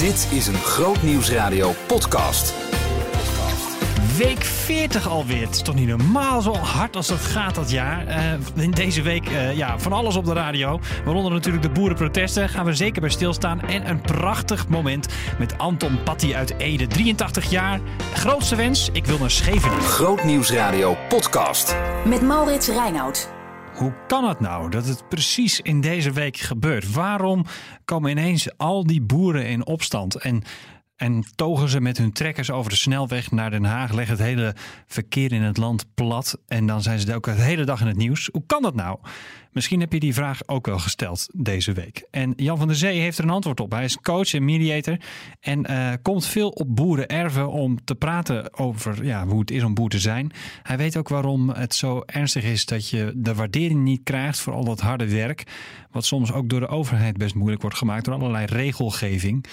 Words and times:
Dit 0.00 0.28
is 0.32 0.46
een 0.46 0.54
Groot 0.54 1.02
Nieuwsradio 1.02 1.72
podcast. 1.86 2.54
Week 4.16 4.44
40 4.44 5.08
alweer. 5.08 5.46
Het 5.46 5.54
is 5.54 5.62
toch 5.62 5.74
niet 5.74 5.88
normaal 5.88 6.40
zo 6.42 6.54
hard 6.54 6.96
als 6.96 7.06
dat 7.06 7.18
gaat 7.18 7.54
dat 7.54 7.70
jaar. 7.70 8.06
Eh, 8.06 8.32
in 8.56 8.70
deze 8.70 9.02
week 9.02 9.30
uh, 9.30 9.56
ja, 9.56 9.78
van 9.78 9.92
alles 9.92 10.16
op 10.16 10.24
de 10.24 10.32
radio. 10.32 10.80
Waaronder 11.04 11.32
natuurlijk 11.32 11.62
de 11.62 11.70
boerenprotesten. 11.70 12.48
Gaan 12.48 12.64
we 12.64 12.74
zeker 12.74 13.00
bij 13.00 13.10
stilstaan. 13.10 13.60
En 13.60 13.88
een 13.88 14.00
prachtig 14.00 14.68
moment 14.68 15.08
met 15.38 15.58
Anton 15.58 16.02
Patti 16.02 16.34
uit 16.34 16.54
Ede. 16.58 16.86
83 16.86 17.50
jaar. 17.50 17.80
Grootste 18.14 18.56
wens, 18.56 18.88
ik 18.92 19.06
wil 19.06 19.18
naar 19.18 19.30
Scheveningen. 19.30 19.80
Groot 19.80 20.24
Nieuwsradio 20.24 20.96
podcast. 21.08 21.76
Met 22.04 22.22
Maurits 22.22 22.68
Reinoud. 22.68 23.39
Hoe 23.80 23.94
kan 24.06 24.28
het 24.28 24.40
nou 24.40 24.70
dat 24.70 24.86
het 24.86 25.08
precies 25.08 25.60
in 25.60 25.80
deze 25.80 26.12
week 26.12 26.36
gebeurt? 26.36 26.92
Waarom 26.92 27.44
komen 27.84 28.10
ineens 28.10 28.56
al 28.56 28.86
die 28.86 29.00
boeren 29.00 29.46
in 29.46 29.66
opstand? 29.66 30.14
En 30.14 30.42
en 30.96 31.24
togen 31.34 31.68
ze 31.68 31.80
met 31.80 31.98
hun 31.98 32.12
trekkers 32.12 32.50
over 32.50 32.70
de 32.70 32.76
snelweg 32.76 33.30
naar 33.30 33.50
Den 33.50 33.64
Haag, 33.64 33.92
leggen 33.92 34.16
het 34.16 34.26
hele 34.26 34.54
verkeer 34.86 35.32
in 35.32 35.42
het 35.42 35.56
land 35.56 35.94
plat. 35.94 36.38
En 36.46 36.66
dan 36.66 36.82
zijn 36.82 36.98
ze 36.98 37.14
ook 37.14 37.24
de 37.24 37.30
hele 37.30 37.64
dag 37.64 37.80
in 37.80 37.86
het 37.86 37.96
nieuws. 37.96 38.28
Hoe 38.32 38.46
kan 38.46 38.62
dat 38.62 38.74
nou? 38.74 38.98
Misschien 39.52 39.80
heb 39.80 39.92
je 39.92 40.00
die 40.00 40.14
vraag 40.14 40.40
ook 40.46 40.66
wel 40.66 40.78
gesteld 40.78 41.26
deze 41.34 41.72
week. 41.72 42.06
En 42.10 42.32
Jan 42.36 42.58
van 42.58 42.66
der 42.66 42.76
Zee 42.76 43.00
heeft 43.00 43.18
er 43.18 43.24
een 43.24 43.30
antwoord 43.30 43.60
op. 43.60 43.70
Hij 43.70 43.84
is 43.84 44.00
coach 44.00 44.34
en 44.34 44.44
mediator 44.44 44.96
en 45.40 45.70
uh, 45.70 45.92
komt 46.02 46.26
veel 46.26 46.48
op 46.48 46.76
boerenerven 46.76 47.50
om 47.50 47.84
te 47.84 47.94
praten 47.94 48.58
over 48.58 49.04
ja, 49.04 49.26
hoe 49.26 49.40
het 49.40 49.50
is 49.50 49.62
om 49.62 49.74
boer 49.74 49.88
te 49.88 49.98
zijn. 49.98 50.30
Hij 50.62 50.76
weet 50.76 50.96
ook 50.96 51.08
waarom 51.08 51.48
het 51.48 51.74
zo 51.74 52.02
ernstig 52.06 52.44
is 52.44 52.64
dat 52.64 52.88
je 52.88 53.12
de 53.16 53.34
waardering 53.34 53.80
niet 53.80 54.00
krijgt 54.02 54.40
voor 54.40 54.52
al 54.52 54.64
dat 54.64 54.80
harde 54.80 55.10
werk. 55.10 55.44
Wat 55.90 56.04
soms 56.04 56.32
ook 56.32 56.48
door 56.48 56.60
de 56.60 56.68
overheid 56.68 57.16
best 57.16 57.34
moeilijk 57.34 57.62
wordt 57.62 57.76
gemaakt 57.76 58.04
door 58.04 58.14
allerlei 58.14 58.46
regelgeving. 58.46 59.44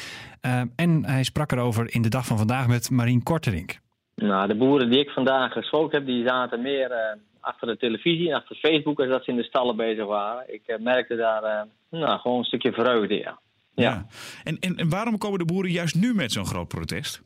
Uh, 0.42 0.62
en 0.76 1.06
hij 1.06 1.24
sprak 1.24 1.52
erover 1.52 1.94
in 1.94 2.02
de 2.02 2.10
dag 2.10 2.26
van 2.26 2.38
vandaag 2.38 2.68
met 2.68 2.90
Marien 2.90 3.24
Korterink. 3.24 3.80
Nou, 4.22 4.48
de 4.48 4.56
boeren 4.56 4.90
die 4.90 5.00
ik 5.00 5.10
vandaag 5.10 5.52
gesproken 5.52 5.98
heb, 5.98 6.08
die 6.08 6.28
zaten 6.28 6.62
meer 6.62 6.92
uh, 6.92 6.98
achter 7.40 7.68
de 7.68 7.78
televisie 7.78 8.30
en 8.30 8.36
achter 8.36 8.56
Facebook 8.56 9.00
als 9.00 9.10
dat 9.10 9.24
ze 9.24 9.32
in 9.32 9.38
de 9.38 9.44
stallen 9.44 9.76
bezig 9.76 10.06
waren. 10.06 10.54
Ik 10.54 10.62
uh, 10.68 10.78
merkte 10.78 11.16
daar 11.16 11.68
nou, 11.90 12.20
gewoon 12.20 12.38
een 12.38 12.44
stukje 12.44 12.72
vreugde, 12.72 13.16
ja. 13.16 13.40
ja. 13.74 13.84
ja. 13.84 14.06
En, 14.44 14.58
en, 14.60 14.76
en 14.76 14.90
waarom 14.90 15.18
komen 15.18 15.40
de 15.40 15.46
boeren 15.46 15.72
juist 15.72 15.96
nu 15.96 16.14
met 16.14 16.32
zo'n 16.32 16.46
groot 16.46 16.68
protest? 16.68 17.22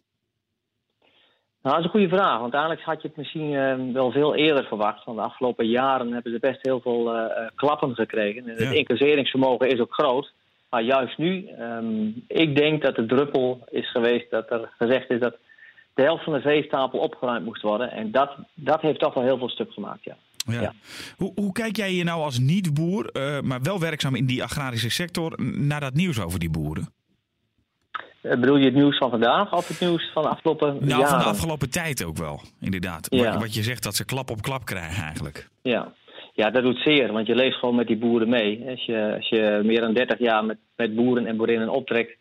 Nou, 1.61 1.75
dat 1.75 1.77
is 1.77 1.83
een 1.83 1.99
goede 1.99 2.15
vraag. 2.15 2.39
Want 2.39 2.53
eigenlijk 2.53 2.83
had 2.83 3.01
je 3.01 3.07
het 3.07 3.17
misschien 3.17 3.93
wel 3.93 4.11
veel 4.11 4.35
eerder 4.35 4.65
verwacht. 4.65 5.05
Want 5.05 5.17
de 5.17 5.23
afgelopen 5.23 5.67
jaren 5.67 6.13
hebben 6.13 6.31
ze 6.31 6.39
best 6.39 6.59
heel 6.61 6.81
veel 6.81 7.31
klappen 7.55 7.95
gekregen. 7.95 8.43
En 8.43 8.49
het 8.49 8.59
ja. 8.59 8.71
incasseringsvermogen 8.71 9.69
is 9.69 9.79
ook 9.79 9.93
groot. 9.93 10.33
Maar 10.69 10.81
juist 10.81 11.17
nu, 11.17 11.49
um, 11.59 12.23
ik 12.27 12.55
denk 12.55 12.81
dat 12.81 12.95
de 12.95 13.05
druppel 13.05 13.63
is 13.69 13.91
geweest 13.91 14.29
dat 14.29 14.51
er 14.51 14.69
gezegd 14.77 15.09
is 15.09 15.19
dat 15.19 15.37
de 16.01 16.07
helft 16.07 16.23
van 16.23 16.33
de 16.33 16.41
veestapel 16.41 16.99
opgeruimd 16.99 17.45
moest 17.45 17.61
worden. 17.61 17.91
En 17.91 18.11
dat, 18.11 18.35
dat 18.53 18.81
heeft 18.81 18.99
toch 18.99 19.13
wel 19.13 19.23
heel 19.23 19.37
veel 19.37 19.49
stuk 19.49 19.71
gemaakt, 19.71 20.03
ja. 20.03 20.15
Ja. 20.45 20.61
ja. 20.61 20.73
Hoe, 21.17 21.31
hoe, 21.35 21.51
kijk 21.51 21.75
jij 21.75 21.93
je 21.93 22.03
nou 22.03 22.21
als 22.21 22.39
niet-boer, 22.39 23.09
uh, 23.13 23.39
maar 23.41 23.61
wel 23.61 23.79
werkzaam 23.79 24.15
in 24.15 24.25
die 24.25 24.43
agrarische 24.43 24.89
sector, 24.89 25.39
naar 25.41 25.79
dat 25.79 25.93
nieuws 25.93 26.21
over 26.21 26.39
die 26.39 26.49
boeren? 26.49 26.89
Uh, 28.21 28.31
bedoel 28.31 28.57
je 28.57 28.65
het 28.65 28.73
nieuws 28.73 28.97
van 28.97 29.09
vandaag 29.09 29.53
of 29.53 29.67
het 29.67 29.79
nieuws 29.79 30.11
van 30.13 30.23
de 30.23 30.29
afgelopen 30.29 30.73
nou, 30.73 30.87
jaren? 30.87 31.07
van 31.07 31.17
de 31.17 31.23
afgelopen 31.23 31.69
tijd 31.69 32.03
ook 32.05 32.17
wel, 32.17 32.41
inderdaad. 32.59 33.07
Ja. 33.09 33.31
Wat, 33.31 33.41
wat 33.41 33.53
je 33.53 33.63
zegt 33.63 33.83
dat 33.83 33.95
ze 33.95 34.05
klap 34.05 34.29
op 34.29 34.41
klap 34.41 34.65
krijgen 34.65 35.03
eigenlijk. 35.03 35.49
Ja, 35.61 35.93
ja, 36.33 36.49
dat 36.49 36.63
doet 36.63 36.77
zeer, 36.77 37.11
want 37.11 37.27
je 37.27 37.35
leeft 37.35 37.57
gewoon 37.57 37.75
met 37.75 37.87
die 37.87 37.97
boeren 37.97 38.29
mee. 38.29 38.63
Als 38.69 38.85
je, 38.85 39.13
als 39.15 39.29
je 39.29 39.61
meer 39.63 39.81
dan 39.81 39.93
30 39.93 40.19
jaar 40.19 40.45
met, 40.45 40.57
met 40.75 40.95
boeren 40.95 41.25
en 41.25 41.37
boerinnen 41.37 41.69
optrekt, 41.69 42.17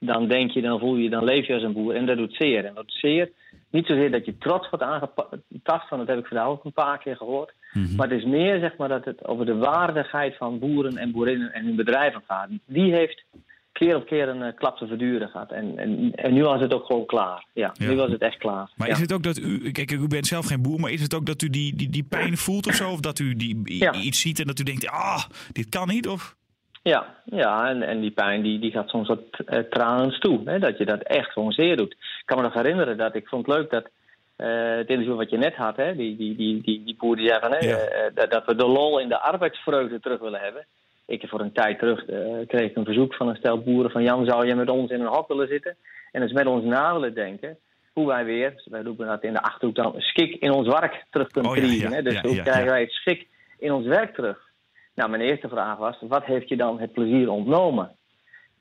dan 0.00 0.28
denk 0.28 0.50
je, 0.50 0.60
dan 0.60 0.78
voel 0.78 0.96
je, 0.96 1.10
dan 1.10 1.24
leef 1.24 1.46
je 1.46 1.54
als 1.54 1.62
een 1.62 1.72
boer. 1.72 1.94
En 1.94 2.06
dat 2.06 2.16
doet 2.16 2.34
zeer. 2.34 2.64
En 2.64 2.74
dat 2.74 2.86
doet 2.86 2.98
zeer. 3.00 3.30
Niet 3.70 3.86
zozeer 3.86 4.10
dat 4.10 4.24
je 4.24 4.38
trots 4.38 4.70
wordt 4.70 4.84
aangetast, 4.84 5.88
want 5.88 6.06
dat 6.06 6.08
heb 6.08 6.18
ik 6.18 6.26
vandaag 6.26 6.46
ook 6.46 6.64
een 6.64 6.72
paar 6.72 6.98
keer 6.98 7.16
gehoord. 7.16 7.52
Mm-hmm. 7.72 7.96
Maar 7.96 8.08
het 8.08 8.18
is 8.18 8.24
meer 8.24 8.58
zeg 8.60 8.76
maar, 8.76 8.88
dat 8.88 9.04
het 9.04 9.26
over 9.26 9.46
de 9.46 9.56
waardigheid 9.56 10.36
van 10.36 10.58
boeren 10.58 10.96
en 10.96 11.12
boerinnen 11.12 11.52
en 11.52 11.64
hun 11.64 11.76
bedrijven 11.76 12.22
gaat. 12.26 12.48
Die 12.66 12.92
heeft 12.92 13.24
keer 13.72 13.96
op 13.96 14.06
keer 14.06 14.28
een 14.28 14.42
uh, 14.42 14.48
klap 14.56 14.76
te 14.76 14.86
verduren 14.86 15.28
gaat. 15.28 15.50
En, 15.50 15.78
en, 15.78 16.12
en 16.14 16.32
nu 16.34 16.42
was 16.42 16.60
het 16.60 16.72
ook 16.72 16.84
gewoon 16.84 17.06
klaar. 17.06 17.46
Ja, 17.52 17.74
ja. 17.74 17.88
nu 17.88 17.96
was 17.96 18.10
het 18.10 18.20
echt 18.20 18.38
klaar. 18.38 18.70
Maar 18.76 18.88
ja. 18.88 18.94
is 18.94 19.00
het 19.00 19.12
ook 19.12 19.22
dat 19.22 19.38
u, 19.38 19.70
kijk, 19.70 19.90
u 19.90 20.06
bent 20.06 20.26
zelf 20.26 20.46
geen 20.46 20.62
boer, 20.62 20.80
maar 20.80 20.90
is 20.90 21.02
het 21.02 21.14
ook 21.14 21.26
dat 21.26 21.42
u 21.42 21.50
die, 21.50 21.76
die, 21.76 21.90
die 21.90 22.04
pijn 22.04 22.36
voelt 22.36 22.66
of 22.66 22.74
zo? 22.74 22.90
Of 22.90 23.00
dat 23.00 23.18
u 23.18 23.34
die, 23.34 23.78
ja. 23.78 23.94
iets 23.94 24.20
ziet 24.20 24.40
en 24.40 24.46
dat 24.46 24.58
u 24.58 24.62
denkt, 24.62 24.88
ah, 24.88 25.24
dit 25.52 25.68
kan 25.68 25.88
niet? 25.88 26.08
Of? 26.08 26.36
Ja, 26.82 27.14
ja 27.24 27.68
en, 27.68 27.82
en 27.82 28.00
die 28.00 28.10
pijn 28.10 28.42
die, 28.42 28.58
die 28.58 28.70
gaat 28.70 28.88
soms 28.88 29.08
wat 29.08 29.20
uh, 29.46 29.58
tranens 29.58 30.18
toe. 30.18 30.40
Hè, 30.44 30.58
dat 30.58 30.78
je 30.78 30.84
dat 30.84 31.02
echt 31.02 31.32
gewoon 31.32 31.52
zeer 31.52 31.76
doet. 31.76 31.92
Ik 31.92 32.22
kan 32.24 32.36
me 32.36 32.42
nog 32.42 32.54
herinneren 32.54 32.96
dat 32.96 33.14
ik 33.14 33.28
vond 33.28 33.46
het 33.46 33.56
leuk 33.56 33.70
dat 33.70 33.88
uh, 34.36 34.76
het 34.76 34.88
interview 34.88 35.16
wat 35.16 35.30
je 35.30 35.38
net 35.38 35.54
had, 35.54 35.76
hè, 35.76 35.96
die, 35.96 36.16
die, 36.16 36.36
die, 36.36 36.62
die, 36.62 36.84
die 36.84 36.96
boer 36.98 37.16
die 37.16 37.28
zei 37.28 37.40
van, 37.40 37.50
hè, 37.50 37.58
ja. 37.58 37.76
uh, 37.76 38.14
dat, 38.14 38.30
dat 38.30 38.46
we 38.46 38.54
de 38.54 38.66
lol 38.66 38.98
in 38.98 39.08
de 39.08 39.20
arbeidsvreugde 39.20 40.00
terug 40.00 40.20
willen 40.20 40.40
hebben. 40.40 40.66
Ik 41.06 41.20
heb 41.20 41.30
voor 41.30 41.40
een 41.40 41.52
tijd 41.52 41.78
terug 41.78 42.04
kreeg 42.46 42.74
een 42.74 42.84
verzoek 42.84 43.14
van 43.14 43.28
een 43.28 43.36
stel 43.36 43.62
boeren 43.62 43.90
van 43.90 44.02
Jan, 44.02 44.24
zou 44.24 44.46
je 44.46 44.54
met 44.54 44.70
ons 44.70 44.90
in 44.90 45.00
een 45.00 45.06
hok 45.06 45.28
willen 45.28 45.48
zitten 45.48 45.76
en 46.12 46.22
eens 46.22 46.32
met 46.32 46.46
ons 46.46 46.64
na 46.64 46.92
willen 46.92 47.14
denken 47.14 47.58
hoe 47.92 48.06
wij 48.06 48.24
weer, 48.24 48.62
wij 48.64 48.82
roepen 48.82 49.06
dat 49.06 49.22
in 49.22 49.32
de 49.32 49.42
achterhoek 49.42 49.76
dan, 49.76 49.94
schik 49.96 50.34
in 50.34 50.50
ons 50.50 50.68
werk 50.68 51.04
terug 51.10 51.28
kunnen 51.28 51.50
oh. 51.50 51.56
Ja, 51.56 52.02
Dus 52.02 52.20
hoe 52.20 52.42
krijgen 52.42 52.70
wij 52.70 52.80
het 52.80 52.90
schik 52.90 53.26
in 53.58 53.72
ons 53.72 53.86
werk 53.86 54.14
terug? 54.14 54.49
Nou, 54.94 55.10
mijn 55.10 55.22
eerste 55.22 55.48
vraag 55.48 55.78
was, 55.78 55.96
wat 56.00 56.24
heeft 56.24 56.48
je 56.48 56.56
dan 56.56 56.80
het 56.80 56.92
plezier 56.92 57.30
ontnomen? 57.30 57.96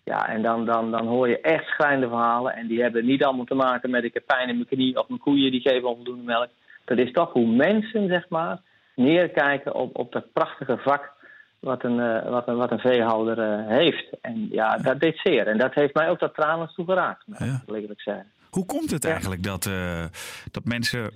Ja, 0.04 0.28
en 0.30 0.42
dan, 0.42 0.66
dan, 0.66 0.92
dan 0.92 1.08
hoor 1.08 1.28
je 1.30 1.42
echt 1.42 1.66
schrijnende 1.66 2.08
verhalen. 2.08 2.54
En 2.54 2.68
die 2.68 2.82
hebben 2.82 3.06
niet 3.06 3.24
allemaal 3.24 3.46
te 3.46 3.56
maken 3.56 3.90
met 3.90 4.04
ik 4.04 4.14
heb 4.14 4.26
pijn 4.26 4.50
in 4.50 4.56
mijn 4.56 4.68
knie 4.68 5.00
of 5.00 5.08
mijn 5.08 5.20
koeien 5.20 5.52
die 5.52 5.62
geven 5.62 5.90
onvoldoende 5.90 6.24
melk. 6.24 6.50
Dat 6.86 6.98
is 6.98 7.12
toch 7.12 7.34
hoe 7.34 7.48
mensen, 7.48 8.08
zeg 8.08 8.30
maar, 8.30 8.62
neerkijken 8.96 9.76
op, 9.76 9.98
op 9.98 10.12
dat 10.12 10.32
prachtige 10.34 10.78
vak 10.78 11.12
wat 11.60 11.84
een, 11.84 11.98
uh, 11.98 12.30
wat 12.30 12.48
een, 12.48 12.56
wat 12.56 12.72
een 12.72 12.80
veehouder 12.80 13.38
uh, 13.38 13.68
heeft. 13.68 14.08
En 14.22 14.48
ja, 14.52 14.78
dat 14.78 15.00
deed 15.00 15.20
zeer. 15.24 15.48
En 15.48 15.58
dat 15.58 15.74
heeft 15.74 15.94
mij 15.94 16.10
ook 16.10 16.20
dat 16.20 16.34
tranen 16.34 16.72
toe 16.74 16.86
geraakt, 16.86 17.24
ja. 17.26 17.64
wil 17.66 17.76
ik 17.76 18.02
zeggen. 18.02 18.32
Hoe 18.50 18.66
komt 18.66 18.92
het 18.92 19.06
eigenlijk 19.06 19.44
dat, 19.44 19.66
uh, 19.66 20.06
dat 20.52 20.66
mensen 20.66 21.12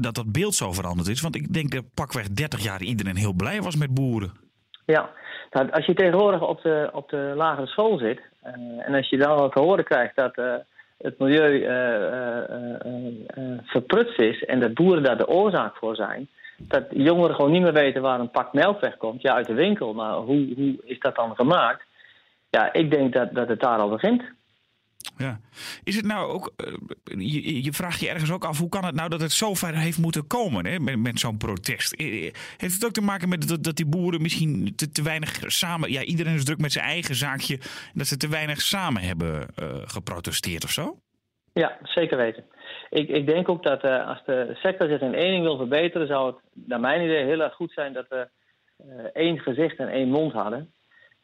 dat 0.00 0.14
dat 0.14 0.32
beeld 0.32 0.54
zo 0.54 0.72
veranderd 0.72 1.08
is? 1.08 1.20
Want 1.20 1.36
ik 1.36 1.52
denk 1.52 1.70
dat 1.70 1.84
pakweg 1.94 2.28
30 2.28 2.60
jaar 2.60 2.82
iedereen 2.82 3.16
heel 3.16 3.32
blij 3.32 3.60
was 3.60 3.76
met 3.76 3.94
boeren. 3.94 4.32
Ja, 4.86 5.10
nou, 5.50 5.70
als 5.70 5.86
je 5.86 5.94
tegenwoordig 5.94 6.42
op 6.42 6.62
de, 6.62 6.90
op 6.92 7.08
de 7.08 7.32
lagere 7.36 7.66
school 7.66 7.98
zit 7.98 8.20
uh, 8.46 8.86
en 8.86 8.94
als 8.94 9.08
je 9.08 9.16
dan 9.16 9.38
wat 9.38 9.52
te 9.52 9.60
horen 9.60 9.84
krijgt 9.84 10.16
dat 10.16 10.38
uh, 10.38 10.54
het 10.98 11.18
milieu 11.18 11.52
uh, 11.52 11.68
verprutst 13.62 14.20
is 14.20 14.44
en 14.44 14.60
dat 14.60 14.74
boeren 14.74 15.02
daar 15.02 15.16
de 15.16 15.28
oorzaak 15.28 15.76
voor 15.76 15.96
zijn, 15.96 16.28
dat 16.56 16.84
jongeren 16.90 17.34
gewoon 17.34 17.50
niet 17.50 17.62
meer 17.62 17.72
weten 17.72 18.02
waar 18.02 18.20
een 18.20 18.30
pak 18.30 18.52
melk 18.52 18.80
wegkomt, 18.80 19.22
ja 19.22 19.34
uit 19.34 19.46
de 19.46 19.54
winkel, 19.54 19.94
maar 19.94 20.14
hoe, 20.14 20.54
hoe 20.56 20.76
is 20.84 20.98
dat 20.98 21.16
dan 21.16 21.34
gemaakt? 21.34 21.82
Ja, 22.50 22.72
ik 22.72 22.90
denk 22.90 23.12
dat, 23.12 23.34
dat 23.34 23.48
het 23.48 23.60
daar 23.60 23.78
al 23.78 23.88
begint. 23.88 24.22
Ja. 25.18 25.40
Is 25.84 25.96
het 25.96 26.04
nou 26.04 26.32
ook, 26.32 26.52
je, 27.04 27.62
je 27.62 27.72
vraagt 27.72 28.00
je 28.00 28.08
ergens 28.08 28.32
ook 28.32 28.44
af, 28.44 28.58
hoe 28.58 28.68
kan 28.68 28.84
het 28.84 28.94
nou 28.94 29.08
dat 29.08 29.20
het 29.20 29.32
zo 29.32 29.54
ver 29.54 29.74
heeft 29.74 29.98
moeten 29.98 30.26
komen 30.26 30.66
hè, 30.66 30.78
met, 30.78 31.20
zo'n 31.20 31.36
protest? 31.36 31.94
Heeft 32.56 32.74
het 32.74 32.84
ook 32.84 32.92
te 32.92 33.00
maken 33.00 33.28
met 33.28 33.64
dat, 33.64 33.76
die 33.76 33.86
boeren 33.86 34.22
misschien 34.22 34.72
te, 34.76 34.90
te 34.90 35.02
weinig 35.02 35.38
samen, 35.46 35.92
ja 35.92 36.02
iedereen 36.02 36.34
is 36.34 36.44
druk 36.44 36.58
met 36.58 36.72
zijn 36.72 36.84
eigen 36.84 37.14
zaakje, 37.14 37.58
dat 37.94 38.06
ze 38.06 38.16
te 38.16 38.28
weinig 38.28 38.60
samen 38.60 39.02
hebben 39.02 39.46
geprotesteerd 39.84 40.64
of 40.64 40.70
zo? 40.70 40.98
Ja, 41.52 41.78
zeker 41.82 42.16
weten. 42.16 42.44
Ik, 42.90 43.08
ik 43.08 43.26
denk 43.26 43.48
ook 43.48 43.62
dat 43.62 43.82
als 43.82 44.24
de 44.24 44.50
sector 44.54 44.88
zich 44.88 45.00
in 45.00 45.14
één 45.14 45.30
ding 45.30 45.42
wil 45.42 45.56
verbeteren, 45.56 46.06
zou 46.06 46.26
het 46.26 46.36
naar 46.66 46.80
mijn 46.80 47.02
idee 47.02 47.24
heel 47.24 47.40
erg 47.40 47.54
goed 47.54 47.72
zijn 47.72 47.92
dat 47.92 48.06
we 48.08 48.28
één 49.12 49.38
gezicht 49.38 49.78
en 49.78 49.88
één 49.88 50.08
mond 50.08 50.32
hadden. 50.32 50.72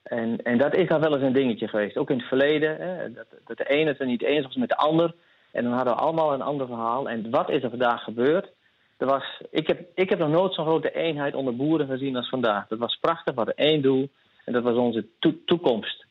En, 0.04 0.42
en 0.42 0.59
dat 0.59 0.75
is 0.75 0.88
dan 0.88 1.00
wel 1.00 1.15
eens 1.15 1.22
een 1.22 1.32
dingetje 1.32 1.69
geweest. 1.69 1.97
Ook 1.97 2.10
in 2.10 2.18
het 2.18 2.27
verleden. 2.27 2.77
Hè, 2.77 3.12
dat, 3.12 3.27
dat 3.45 3.56
de 3.56 3.68
ene 3.68 3.91
het 3.91 4.01
er 4.01 4.06
niet 4.06 4.22
eens 4.22 4.45
was 4.47 4.56
met 4.56 4.68
de 4.68 4.77
ander. 4.77 5.15
En 5.53 5.65
dan 5.65 5.72
hadden 5.72 5.95
we 5.95 6.01
allemaal 6.01 6.33
een 6.33 6.42
ander 6.42 6.66
verhaal. 6.66 7.09
En 7.09 7.30
wat 7.30 7.51
is 7.51 7.62
er 7.62 7.71
vandaag 7.71 8.04
gebeurd? 8.04 8.53
Er 8.97 9.06
was, 9.06 9.42
ik, 9.51 9.66
heb, 9.66 9.89
ik 9.95 10.09
heb 10.09 10.18
nog 10.18 10.28
nooit 10.28 10.54
zo'n 10.54 10.65
grote 10.65 10.92
eenheid 10.92 11.34
onder 11.34 11.56
boeren 11.56 11.86
gezien 11.86 12.16
als 12.16 12.28
vandaag. 12.28 12.68
Dat 12.68 12.78
was 12.78 12.98
prachtig. 13.01 13.34
We 13.34 13.41
hadden 13.41 13.66
één 13.66 13.83
doel. 13.83 14.10
En 14.45 14.53
dat 14.53 14.62
was 14.62 14.77
onze 14.77 15.06
to 15.18 15.34
toekomst. 15.45 16.04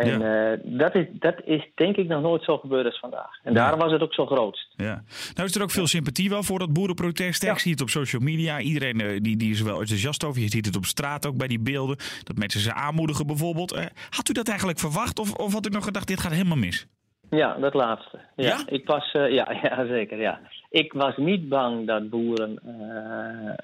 En 0.00 0.20
ja. 0.20 0.52
uh, 0.52 0.58
dat, 0.62 0.94
is, 0.94 1.06
dat 1.12 1.34
is 1.44 1.68
denk 1.74 1.96
ik 1.96 2.08
nog 2.08 2.22
nooit 2.22 2.44
zo 2.44 2.58
gebeurd 2.58 2.86
als 2.86 2.98
vandaag. 2.98 3.30
En 3.42 3.54
daarom 3.54 3.80
was 3.80 3.92
het 3.92 4.02
ook 4.02 4.14
zo 4.14 4.26
grootst. 4.26 4.68
Ja. 4.76 5.02
Nou 5.34 5.48
is 5.48 5.54
er 5.54 5.62
ook 5.62 5.70
veel 5.70 5.86
sympathie 5.86 6.28
wel 6.28 6.42
voor 6.42 6.58
dat 6.58 6.72
boerenprotest. 6.72 7.42
Ja. 7.42 7.52
Ik 7.52 7.58
zie 7.58 7.72
het 7.72 7.80
op 7.80 7.88
social 7.88 8.22
media. 8.22 8.60
Iedereen 8.60 9.00
uh, 9.00 9.20
die, 9.20 9.36
die 9.36 9.50
is 9.50 9.60
er 9.60 9.66
wel 9.66 9.80
enthousiast 9.80 10.24
over. 10.24 10.40
Je 10.40 10.48
ziet 10.48 10.66
het 10.66 10.76
op 10.76 10.84
straat 10.84 11.26
ook 11.26 11.36
bij 11.36 11.48
die 11.48 11.60
beelden. 11.60 11.96
Dat 12.22 12.36
mensen 12.36 12.60
ze 12.60 12.72
aanmoedigen 12.72 13.26
bijvoorbeeld. 13.26 13.72
Uh, 13.72 13.84
had 14.10 14.28
u 14.28 14.32
dat 14.32 14.48
eigenlijk 14.48 14.78
verwacht? 14.78 15.18
Of, 15.18 15.34
of 15.34 15.52
had 15.52 15.66
u 15.66 15.70
nog 15.70 15.84
gedacht, 15.84 16.06
dit 16.06 16.20
gaat 16.20 16.32
helemaal 16.32 16.56
mis? 16.56 16.86
Ja, 17.30 17.54
dat 17.54 17.74
laatste. 17.74 18.18
Ja, 18.36 18.46
ja? 18.46 18.58
Ik 18.66 18.86
was, 18.86 19.12
ja, 19.12 19.28
ja, 19.62 19.86
zeker. 19.86 20.20
Ja. 20.20 20.40
Ik 20.70 20.92
was 20.92 21.16
niet 21.16 21.48
bang 21.48 21.86
dat 21.86 22.10
boeren, 22.10 22.58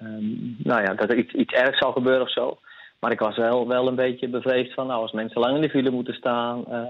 um, 0.03 0.57
nou 0.59 0.83
ja, 0.83 0.95
dat 0.95 1.11
er 1.11 1.19
iets, 1.19 1.33
iets 1.33 1.53
ergs 1.53 1.79
zou 1.79 1.93
gebeuren 1.93 2.23
of 2.23 2.33
zo. 2.33 2.59
Maar 3.01 3.13
ik 3.13 3.19
was 3.19 3.37
wel, 3.37 3.69
wel 3.69 3.89
een 3.89 3.95
beetje 3.95 4.29
bevreesd 4.29 4.75
van, 4.75 4.87
nou, 4.87 5.01
als 5.03 5.13
mensen 5.13 5.41
lang 5.41 5.55
in 5.55 5.61
de 5.63 5.69
file 5.71 5.91
moeten 5.91 6.15
staan, 6.15 6.65
uh, 6.69 6.83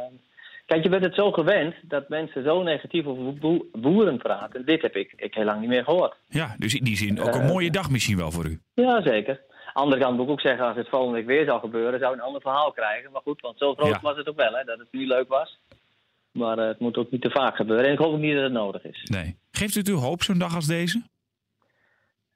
Kijk, 0.66 0.82
je 0.82 0.88
bent 0.88 1.04
het 1.04 1.14
zo 1.14 1.32
gewend 1.32 1.74
dat 1.82 2.08
mensen 2.08 2.44
zo 2.44 2.62
negatief 2.62 3.06
over 3.06 3.34
boe- 3.34 3.64
boeren 3.72 4.18
praten. 4.18 4.64
Dit 4.66 4.82
heb 4.82 4.96
ik, 4.96 5.12
ik 5.16 5.34
heel 5.34 5.44
lang 5.44 5.60
niet 5.60 5.68
meer 5.68 5.84
gehoord. 5.84 6.14
Ja, 6.28 6.54
dus 6.58 6.74
in 6.74 6.84
die 6.84 6.96
zin 6.96 7.20
ook 7.20 7.34
een 7.34 7.40
Eh, 7.40 7.48
mooie 7.48 7.70
dag 7.70 7.90
misschien 7.90 8.16
wel 8.16 8.30
voor 8.30 8.46
u. 8.46 8.60
Ja, 8.74 9.02
zeker. 9.02 9.40
Andere 9.72 10.00
kant 10.02 10.16
moet 10.16 10.24
ik 10.26 10.30
ook 10.32 10.40
zeggen, 10.40 10.66
als 10.66 10.76
het 10.76 10.88
volgende 10.88 11.14
week 11.16 11.26
weer 11.26 11.44
zou 11.44 11.60
gebeuren, 11.60 11.98
zou 12.00 12.10
je 12.12 12.18
een 12.18 12.24
ander 12.26 12.40
verhaal 12.40 12.72
krijgen. 12.72 13.12
Maar 13.12 13.20
goed, 13.22 13.40
want 13.40 13.58
zo 13.58 13.74
groot 13.74 13.88
Ja. 13.88 13.98
was 14.02 14.16
het 14.16 14.28
ook 14.28 14.36
wel, 14.36 14.52
hè, 14.54 14.64
dat 14.64 14.78
het 14.78 14.88
nu 14.90 15.06
leuk 15.06 15.28
was. 15.28 15.58
Maar 16.32 16.58
eh, 16.58 16.66
het 16.66 16.78
moet 16.80 16.96
ook 16.96 17.10
niet 17.10 17.22
te 17.22 17.30
vaak 17.30 17.56
gebeuren. 17.56 17.86
En 17.86 17.92
ik 17.92 17.98
hoop 17.98 18.12
ook 18.12 18.18
niet 18.20 18.34
dat 18.34 18.42
het 18.42 18.52
nodig 18.52 18.84
is. 18.84 19.02
Nee. 19.10 19.36
Geeft 19.50 19.74
het 19.74 19.88
u 19.88 19.92
hoop 19.92 20.22
zo'n 20.22 20.38
dag 20.38 20.54
als 20.54 20.66
deze? 20.66 21.02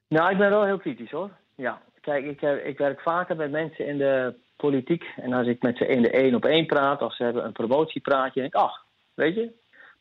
Nou, 0.09 0.31
ik 0.31 0.39
ben 0.39 0.51
wel 0.51 0.65
heel 0.65 0.79
kritisch 0.79 1.11
hoor. 1.11 1.31
Ja, 1.57 1.81
kijk, 2.01 2.25
ik, 2.25 2.43
eh, 2.43 2.67
ik 2.67 2.79
werk 2.79 3.01
vaker 3.01 3.37
met 3.37 3.51
mensen 3.51 3.87
in 3.87 3.99
de 3.99 4.35
politiek. 4.57 5.05
En 5.17 5.33
als 5.33 5.47
ik 5.47 5.63
met 5.63 5.77
ze 5.77 5.87
in 5.87 6.03
de 6.03 6.11
één 6.11 6.35
op 6.35 6.45
één 6.45 6.67
praat, 6.67 7.03
of 7.03 7.15
ze 7.15 7.23
hebben 7.23 7.45
een 7.45 7.53
promotiepraatje, 7.53 8.41
denk 8.41 8.55
ik, 8.55 8.61
ach, 8.61 8.85
weet 9.15 9.35
je. 9.35 9.45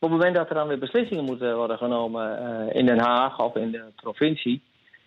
Op 0.02 0.10
het 0.10 0.18
moment 0.18 0.36
dat 0.36 0.48
er 0.48 0.54
dan 0.54 0.68
weer 0.68 0.78
beslissingen 0.78 1.24
moeten 1.24 1.56
worden 1.56 1.78
genomen 1.78 2.38
eh, 2.38 2.74
in 2.80 2.86
Den 2.86 2.98
Haag 3.00 3.38
of 3.38 3.54
in 3.56 3.70
de 3.70 3.84
provincie, 3.96 4.62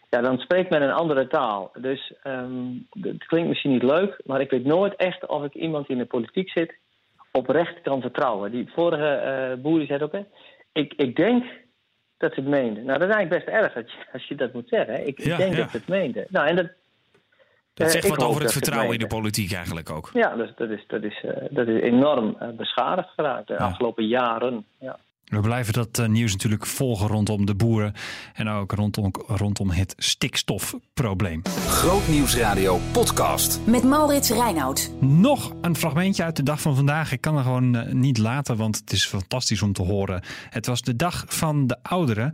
ja, 0.09 0.21
dan 0.21 0.37
spreekt 0.37 0.69
men 0.69 0.81
een 0.81 0.91
andere 0.91 1.27
taal. 1.27 1.71
Dus 1.77 2.13
ehm, 2.23 2.67
het 3.01 3.25
klinkt 3.25 3.49
misschien 3.49 3.71
niet 3.71 3.83
leuk, 3.83 4.21
maar 4.25 4.41
ik 4.41 4.49
weet 4.49 4.65
nooit 4.65 4.95
echt 4.95 5.27
of 5.27 5.43
ik 5.43 5.53
iemand 5.53 5.87
die 5.87 5.95
in 5.95 6.01
de 6.01 6.07
politiek 6.07 6.49
zit 6.49 6.75
oprecht 7.31 7.81
kan 7.81 8.01
vertrouwen. 8.01 8.51
Die 8.51 8.71
vorige 8.75 9.07
eh 9.07 9.61
boer 9.61 9.77
die 9.77 9.87
zei 9.87 10.03
ook, 10.03 10.11
hè, 10.11 10.25
ik, 10.71 10.93
ik 10.93 11.15
denk 11.15 11.43
dat 12.17 12.33
ze 12.33 12.39
het 12.39 12.49
meende. 12.49 12.81
Nou, 12.81 12.99
dat 12.99 13.09
is 13.09 13.15
eigenlijk 13.15 13.45
best 13.45 13.57
erg 13.57 13.75
als 13.75 13.91
je, 13.91 14.05
als 14.13 14.27
je 14.27 14.35
dat 14.35 14.53
moet 14.53 14.67
zeggen. 14.69 14.93
hè. 14.93 14.99
Ik, 15.01 15.19
ik 15.19 15.25
Ja, 15.25 15.37
denk 15.37 15.53
ja. 15.53 15.57
dat 15.61 15.69
ze 15.69 15.77
het 15.77 15.87
meende. 15.87 16.25
Nou, 16.29 16.47
en 16.47 16.55
dat, 16.55 16.67
Dat 17.73 17.87
eh, 17.87 17.93
zegt 17.93 18.07
wat 18.07 18.23
over 18.23 18.41
het 18.41 18.51
vertrouwen 18.51 18.93
in 18.93 18.99
de 18.99 19.07
politiek 19.07 19.51
eigenlijk 19.53 19.89
ook. 19.89 20.09
Ja, 20.13 20.35
dus 20.35 20.51
dat 20.55 20.69
is, 20.69 20.83
dat 20.87 21.03
is, 21.03 21.23
eh, 21.23 21.47
dat 21.49 21.67
is 21.67 21.81
enorm 21.81 22.35
eh, 22.39 22.47
beschadigd 22.57 23.09
geraakt 23.15 23.47
de 23.47 23.53
Ja. 23.53 23.59
afgelopen 23.59 24.07
jaren. 24.07 24.65
Ja. 24.79 24.99
We 25.23 25.39
blijven 25.39 25.73
dat 25.73 26.07
nieuws 26.07 26.31
natuurlijk 26.31 26.65
volgen 26.65 27.07
rondom 27.07 27.45
de 27.45 27.55
boeren 27.55 27.93
en 28.33 28.47
ook 28.49 28.71
rondom, 28.71 29.11
rondom 29.27 29.69
het 29.69 29.93
stikstofprobleem. 29.97 31.41
Grootnieuwsradio 31.67 32.79
podcast. 32.91 33.59
Met 33.65 33.83
Maurits 33.83 34.29
Reinoud. 34.29 34.91
Nog 34.99 35.53
een 35.61 35.75
fragmentje 35.75 36.23
uit 36.23 36.35
de 36.35 36.43
dag 36.43 36.61
van 36.61 36.75
vandaag. 36.75 37.11
Ik 37.11 37.21
kan 37.21 37.37
er 37.37 37.43
gewoon 37.43 37.99
niet 37.99 38.17
laten, 38.17 38.57
want 38.57 38.77
het 38.77 38.91
is 38.91 39.07
fantastisch 39.07 39.61
om 39.61 39.73
te 39.73 39.83
horen. 39.83 40.21
Het 40.49 40.65
was 40.65 40.81
de 40.81 40.95
dag 40.95 41.25
van 41.27 41.67
de 41.67 41.77
ouderen. 41.81 42.33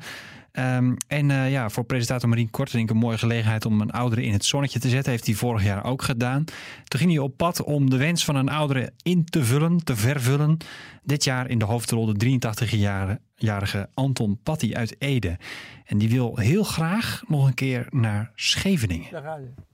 Ehm, 0.52 0.94
en 1.08 1.32
eh, 1.32 1.52
ja, 1.52 1.70
voor 1.70 1.84
presentator 1.84 2.30
Marien 2.30 2.50
Kortering 2.50 2.90
een 2.90 2.98
mooie 2.98 3.18
gelegenheid 3.18 3.66
om 3.66 3.82
een 3.82 3.92
oudere 3.92 4.24
in 4.24 4.34
het 4.34 4.46
zonnetje 4.46 4.80
te 4.80 4.90
zetten. 4.90 5.12
Heeft 5.12 5.26
hij 5.26 5.36
vorig 5.36 5.64
jaar 5.64 5.84
ook 5.86 6.02
gedaan. 6.02 6.44
Toen 6.84 7.00
ging 7.00 7.12
hij 7.12 7.20
op 7.20 7.38
pad 7.38 7.64
om 7.64 7.90
de 7.90 7.98
wens 7.98 8.26
van 8.26 8.36
een 8.36 8.50
oudere 8.50 8.92
in 9.04 9.26
te 9.26 9.44
vullen, 9.44 9.84
te 9.84 9.96
vervullen. 9.96 10.58
Dit 11.04 11.24
jaar 11.24 11.50
in 11.50 11.60
de 11.60 11.66
hoofdrol 11.66 12.06
de 12.06 12.40
83-jarige 13.38 13.90
Anton 13.94 14.40
Patty 14.44 14.74
uit 14.74 14.96
Ede. 15.00 15.38
En 15.86 15.98
die 15.98 16.10
wil 16.10 16.38
heel 16.38 16.64
graag 16.64 17.22
nog 17.28 17.48
een 17.48 17.54
keer 17.54 17.88
naar 17.90 18.32
Scheveningen. 18.36 19.08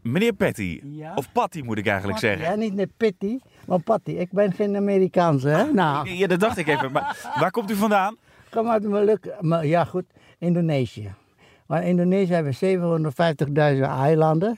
Meneer 0.02 0.34
Patty, 0.34 0.82
Ja? 0.84 1.14
of 1.16 1.32
Patty 1.32 1.62
moet 1.62 1.78
ik 1.78 1.88
eigenlijk 1.88 2.20
Patty, 2.20 2.36
zeggen. 2.38 2.54
hè? 2.54 2.58
Niet 2.64 2.74
net 2.74 2.90
Pitty, 2.98 3.38
maar 3.68 3.80
Patty. 3.80 4.12
Ik 4.12 4.32
ben 4.32 4.54
geen 4.54 4.76
Amerikaanse, 4.76 5.48
hè? 5.48 5.72
Nou, 5.72 6.10
Ja, 6.10 6.28
dat 6.28 6.40
dacht 6.40 6.58
ik 6.58 6.68
even. 6.68 6.92
Maar 6.92 7.32
waar 7.40 7.52
komt 7.52 7.72
u 7.72 7.76
vandaan? 7.76 8.16
kom 8.50 8.70
uit 8.70 9.42
maar 9.42 9.66
Ja, 9.66 9.86
goed, 9.86 10.06
Indonesië. 10.38 11.14
Maar 11.66 11.82
in 11.82 11.88
Indonesië 11.88 12.34
hebben 12.34 12.54
we 12.60 13.14
750.000 13.76 13.82
eilanden. 13.82 14.58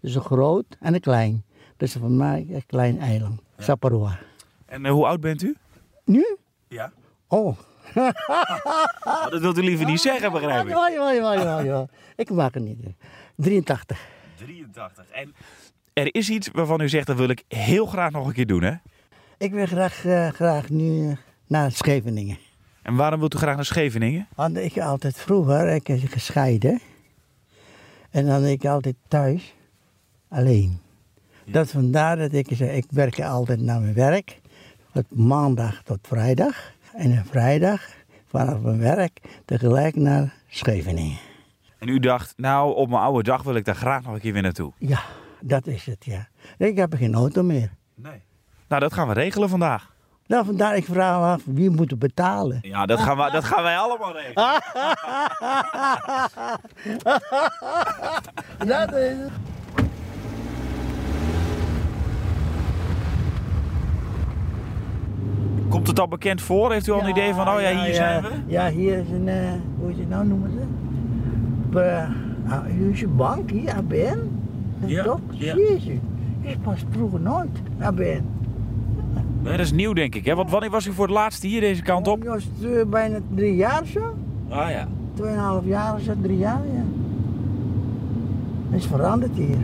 Dus 0.00 0.14
een 0.14 0.20
groot 0.20 0.76
en 0.80 0.94
een 0.94 1.00
klein. 1.00 1.44
Dus 1.76 1.92
voor 1.92 2.10
mij 2.10 2.46
een 2.50 2.66
klein 2.66 3.00
eiland. 3.00 3.40
Saparua. 3.58 4.18
En 4.66 4.86
eh, 4.86 4.92
hoe 4.92 5.06
oud 5.06 5.20
bent 5.20 5.42
u? 5.42 5.56
Nu? 6.04 6.36
Ja. 6.68 6.92
Oh. 7.28 7.56
dat 9.30 9.40
wilt 9.40 9.58
u 9.58 9.62
liever 9.62 9.86
niet 9.86 10.00
zeggen, 10.00 10.32
begrijp 10.32 10.66
ik. 10.66 10.68
Ja, 10.68 10.88
ja, 10.88 11.12
ja, 11.12 11.32
ja, 11.32 11.60
ja. 11.60 11.86
Ik 12.16 12.30
maak 12.30 12.54
het 12.54 12.62
niet. 12.62 12.78
83. 13.36 14.08
83. 14.36 15.10
En 15.10 15.34
er 15.92 16.14
is 16.14 16.30
iets 16.30 16.48
waarvan 16.52 16.80
u 16.80 16.88
zegt, 16.88 17.06
dat 17.06 17.16
wil 17.16 17.28
ik 17.28 17.44
heel 17.48 17.86
graag 17.86 18.10
nog 18.10 18.26
een 18.26 18.32
keer 18.32 18.46
doen, 18.46 18.62
hè? 18.62 18.74
Ik 19.38 19.52
wil 19.52 19.66
graag, 19.66 20.04
eh, 20.04 20.28
graag 20.28 20.68
nu 20.68 21.08
eh, 21.08 21.16
naar 21.46 21.72
Scheveningen. 21.72 22.38
En 22.86 22.94
waarom 22.94 23.18
wilt 23.18 23.34
u 23.34 23.38
graag 23.38 23.54
naar 23.54 23.64
Scheveningen? 23.64 24.26
Want 24.34 24.56
ik 24.56 24.78
altijd 24.78 25.16
vroeger, 25.16 25.68
ik 25.68 25.88
is 25.88 26.02
gescheiden. 26.04 26.80
En 28.10 28.26
dan 28.26 28.44
ik 28.44 28.64
altijd 28.64 28.94
thuis, 29.08 29.54
alleen. 30.28 30.80
Dat 31.44 31.70
vandaar 31.70 32.16
dat 32.16 32.32
ik 32.32 32.46
zeg, 32.50 32.74
ik 32.74 32.84
werk 32.90 33.20
altijd 33.20 33.60
naar 33.60 33.80
mijn 33.80 33.94
werk. 33.94 34.40
Van 34.92 35.04
maandag 35.08 35.82
tot 35.82 35.98
vrijdag. 36.02 36.72
En 36.94 37.10
een 37.10 37.24
vrijdag 37.24 37.82
vanaf 38.26 38.60
mijn 38.60 38.78
werk 38.78 39.20
tegelijk 39.44 39.96
naar 39.96 40.34
Scheveningen. 40.48 41.18
En 41.78 41.88
u 41.88 41.98
dacht, 41.98 42.34
nou, 42.36 42.74
op 42.74 42.88
mijn 42.88 43.02
oude 43.02 43.22
dag 43.22 43.42
wil 43.42 43.54
ik 43.54 43.64
daar 43.64 43.76
graag 43.76 44.02
nog 44.02 44.14
een 44.14 44.20
keer 44.20 44.32
weer 44.32 44.42
naartoe. 44.42 44.72
Ja, 44.78 45.00
dat 45.40 45.66
is 45.66 45.86
het, 45.86 46.04
ja. 46.04 46.28
Ik 46.58 46.76
heb 46.76 46.94
geen 46.94 47.14
auto 47.14 47.42
meer. 47.42 47.70
Nee. 47.94 48.22
Nou, 48.68 48.80
dat 48.80 48.92
gaan 48.92 49.08
we 49.08 49.14
regelen 49.14 49.48
vandaag. 49.48 49.94
Nou, 50.26 50.44
vandaar 50.44 50.76
ik 50.76 50.84
vraag 50.84 51.18
me 51.18 51.24
af, 51.26 51.42
wie 51.44 51.70
moet 51.70 51.98
betalen? 51.98 52.58
Ja, 52.62 52.86
dat 52.86 53.00
gaan, 53.00 53.16
we, 53.16 53.30
dat 53.30 53.44
gaan 53.44 53.62
wij 53.62 53.78
allemaal 53.78 54.12
regelen. 54.12 54.44
Dat 58.66 58.92
is 58.94 59.16
het. 59.18 59.30
Komt 65.68 65.86
het 65.86 66.00
al 66.00 66.08
bekend 66.08 66.42
voor? 66.42 66.72
Heeft 66.72 66.86
u 66.86 66.92
al 66.92 67.00
een 67.00 67.08
idee 67.08 67.34
van, 67.34 67.48
oh 67.48 67.60
ja, 67.60 67.84
hier 67.84 67.94
zijn 67.94 68.22
we? 68.22 68.28
Ja, 68.46 68.70
hier 68.70 68.98
is 68.98 69.10
een, 69.10 69.28
eh, 69.28 69.52
hoe 69.78 69.90
is 69.90 69.96
het 69.96 70.08
nou 70.08 70.26
noemen 70.26 70.50
ze? 70.50 70.58
Ah, 72.48 72.64
hier 72.64 72.90
is 72.90 73.02
een 73.02 73.16
bank, 73.16 73.50
hier, 73.50 73.74
ABN. 73.74 74.18
Ja, 74.84 75.02
Toch? 75.04 75.20
ja. 75.30 75.54
Jezus, 75.54 75.98
ik 76.40 76.56
was 76.64 76.84
vroeger 76.90 77.20
nooit 77.20 77.58
ABN. 77.80 78.35
Dat 79.46 79.58
is 79.58 79.72
nieuw, 79.72 79.92
denk 79.92 80.14
ik. 80.14 80.24
Hè? 80.24 80.34
Want 80.34 80.50
wanneer 80.50 80.70
was 80.70 80.86
u 80.86 80.92
voor 80.92 81.06
het 81.06 81.14
laatst 81.14 81.42
hier 81.42 81.60
deze 81.60 81.82
kant 81.82 82.08
op? 82.08 82.22
Ik 82.22 82.28
was 82.28 82.46
eh, 82.62 82.84
bijna 82.86 83.18
drie 83.34 83.54
jaar 83.54 83.82
of 83.82 83.88
zo. 83.88 84.16
Ah 84.48 84.70
ja. 84.70 84.88
Tweeënhalf 85.14 85.64
jaar 85.64 85.94
of 85.94 86.00
zo, 86.00 86.12
drie 86.22 86.38
jaar, 86.38 86.66
ja. 86.66 86.84
Het 88.70 88.80
is 88.80 88.86
veranderd 88.86 89.36
hier. 89.36 89.56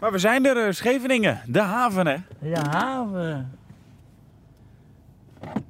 Maar 0.00 0.12
we 0.12 0.18
zijn 0.18 0.46
er, 0.46 0.66
eh, 0.66 0.72
Scheveningen. 0.72 1.40
De 1.46 1.60
haven, 1.60 2.06
hè? 2.06 2.16
Ja, 2.38 2.68
haven. 2.70 3.50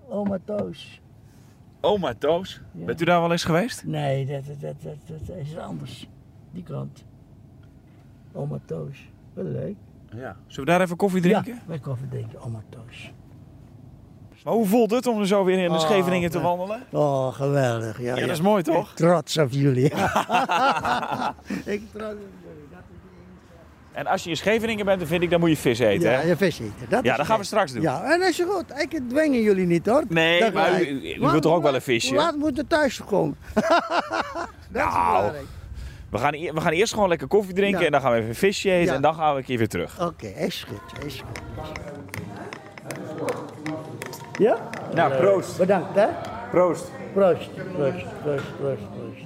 Oma 0.08 0.38
Toos. 0.44 1.00
Oma 1.80 2.14
Toos. 2.18 2.60
Ja. 2.72 2.84
Bent 2.84 3.00
u 3.00 3.04
daar 3.04 3.20
wel 3.20 3.32
eens 3.32 3.44
geweest? 3.44 3.84
Nee, 3.84 4.26
dat, 4.26 4.46
dat, 4.46 4.60
dat, 4.60 4.96
dat, 5.06 5.26
dat 5.26 5.36
is 5.36 5.56
anders. 5.56 6.08
Die 6.50 6.62
kant. 6.62 7.04
Oma 8.32 8.58
Toos. 8.64 9.08
Wel 9.34 9.44
leuk. 9.44 9.76
Ja. 10.16 10.36
Zullen 10.46 10.64
we 10.64 10.70
daar 10.76 10.80
even 10.80 10.96
koffie 10.96 11.20
drinken? 11.20 11.54
Ja, 11.54 11.60
wij 11.66 11.78
koffie 11.78 12.08
drinken, 12.08 12.42
oma 12.42 12.62
Toos. 12.70 13.12
Maar 14.44 14.52
hoe 14.54 14.66
voelt 14.66 14.90
het 14.90 15.06
om 15.06 15.20
er 15.20 15.26
zo 15.26 15.44
weer 15.44 15.58
in 15.58 15.68
de 15.68 15.74
Oh, 15.74 15.80
Scheveningen 15.80 16.30
te 16.30 16.40
wandelen? 16.40 16.82
Oh, 16.90 17.34
geweldig. 17.34 18.00
Ja, 18.02 18.14
Ja, 18.14 18.20
dat 18.20 18.30
is 18.30 18.40
mooi, 18.40 18.62
toch? 18.62 18.92
Trots 18.94 19.38
op 19.38 19.50
jullie. 19.50 19.84
ik 21.74 21.82
trots 21.92 22.12
op 22.12 22.30
jullie. 22.42 22.68
Dat 22.70 22.82
is 22.90 22.96
En 23.92 24.06
als 24.06 24.24
je 24.24 24.30
in 24.30 24.36
Scheveningen 24.36 24.84
bent, 24.84 24.98
dan 24.98 25.08
vind 25.08 25.22
ik, 25.22 25.30
dan 25.30 25.40
moet 25.40 25.48
je 25.48 25.56
vis 25.56 25.78
eten, 25.78 26.10
ja, 26.10 26.20
je 26.20 26.36
vis 26.36 26.58
eten. 26.58 26.74
Dat 26.88 27.04
Ja, 27.04 27.16
dat 27.16 27.26
gaan 27.26 27.38
we 27.38 27.44
straks 27.44 27.72
doen. 27.72 27.82
Ja, 27.82 28.02
en 28.12 28.18
dat 28.20 28.28
is 28.28 28.42
goed. 28.48 28.64
Ik 28.76 29.00
dwingen 29.08 29.42
jullie 29.42 29.66
niet 29.66 29.86
hoor. 29.86 30.04
Nee, 30.08 30.40
Dat 30.40 30.52
maar 30.52 30.82
u- 30.82 31.14
u 31.16 31.20
wilt 31.20 31.42
toch 31.42 31.54
ook 31.54 31.62
wel 31.62 31.74
een 31.74 31.82
visje? 31.82 32.14
Laat 32.14 32.36
moeten 32.36 32.66
thuis 32.66 33.04
komen. 33.04 33.36
dat 33.54 34.86
is 34.86 34.92
Nou. 34.94 35.32
We 36.10 36.18
gaan, 36.18 36.34
e- 36.34 36.52
we 36.52 36.60
gaan 36.60 36.72
eerst 36.72 36.92
gewoon 36.92 37.08
lekker 37.08 37.26
koffie 37.26 37.54
drinken 37.54 37.80
Ja. 37.80 37.86
en 37.86 37.92
dan 37.92 38.00
gaan 38.00 38.12
we 38.12 38.18
even 38.18 38.34
visje 38.34 38.70
eten 38.70 38.86
Ja. 38.86 38.94
en 38.94 39.02
dan 39.02 39.14
gaan 39.14 39.32
we 39.32 39.38
een 39.38 39.44
keer 39.44 39.58
weer 39.58 39.68
terug. 39.68 40.00
Oké, 40.06 40.26
is 40.26 40.66
goed. 40.68 41.04
Is 41.06 41.22
goed. 41.26 41.38
Ja? 44.38 44.56
Nou, 44.94 45.14
proost. 45.14 45.58
Bedankt 45.58 45.94
hè. 45.94 46.06
Proost. 46.50 46.90
Proost, 47.12 47.50
proost, 47.54 48.04
proost, 48.22 48.44
proost, 48.58 48.82
proost. 48.92 49.24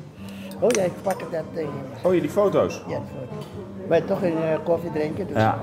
Oh 0.61 0.71
ja, 0.71 0.83
ik 0.83 0.93
pak 1.03 1.21
het 1.21 1.31
dat 1.31 1.45
tegen. 1.55 1.73
Oh, 2.03 2.14
je 2.14 2.21
die 2.21 2.31
foto's? 2.31 2.83
Ja, 2.88 2.97
goed. 2.97 3.47
Wij 3.88 4.00
toch 4.00 4.23
een 4.23 4.43
eh, 4.43 4.59
koffie 4.64 4.93
drinken, 4.93 5.26
dus. 5.26 5.37
Ja. 5.37 5.59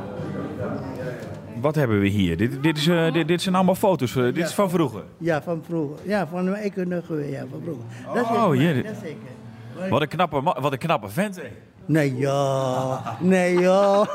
Wat 1.61 1.75
hebben 1.75 1.99
we 1.99 2.07
hier? 2.07 2.37
Dit, 2.37 2.63
dit, 2.63 2.77
is, 2.77 2.87
eh, 2.87 3.13
dit, 3.13 3.27
dit 3.27 3.41
zijn 3.41 3.55
allemaal 3.55 3.75
foto's. 3.75 4.13
dit 4.13 4.37
is 4.37 4.53
van 4.53 4.69
vroeger. 4.69 5.03
Ja, 5.17 5.41
van 5.41 5.63
vroeger. 5.65 5.97
Ja, 6.03 6.27
van 6.27 6.43
mijn 6.43 6.55
economie, 6.63 7.29
ja, 7.29 7.45
van 7.51 7.61
vroeger. 7.63 7.83
Dat 8.13 8.23
is 8.23 8.29
Oh. 8.29 8.47
Dat 8.49 8.91
is 8.93 8.99
zeker. 8.99 9.39
Wat 9.89 10.01
een 10.01 10.07
knappe, 10.07 10.41
wat 10.41 10.71
een 10.71 10.77
knappe 10.77 11.09
vent. 11.09 11.35
hè. 11.35 11.41
Nee 11.85 12.15
joh, 12.15 13.07
nee 13.19 13.59
joh, 13.59 14.05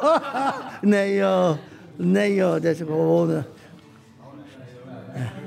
nee 0.83 1.15
joh, 1.15 1.51
nee 1.97 2.35
joh, 2.35 2.53
dat 2.53 2.65
is 2.65 2.79
gewoon... 2.79 3.45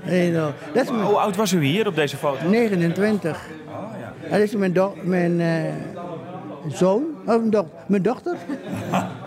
Nee 0.06 0.34
dat 0.34 0.54
is 0.74 0.90
mijn 0.92 1.04
Hoe 1.04 1.18
oud 1.18 1.36
was 1.36 1.52
u 1.52 1.64
hier 1.64 1.88
op 1.88 1.96
deze 1.96 2.18
foto? 2.18 2.50
29. 2.50 3.48
Dat 4.30 4.40
is 4.40 4.56
mijn, 4.56 4.74
do 4.74 4.96
mijn 5.04 5.40
eh, 5.42 5.74
zoon, 6.68 7.04
of 7.26 7.38
mijn, 7.38 7.50
doch 7.50 7.66
mijn 7.88 8.02
dochter. 8.02 8.36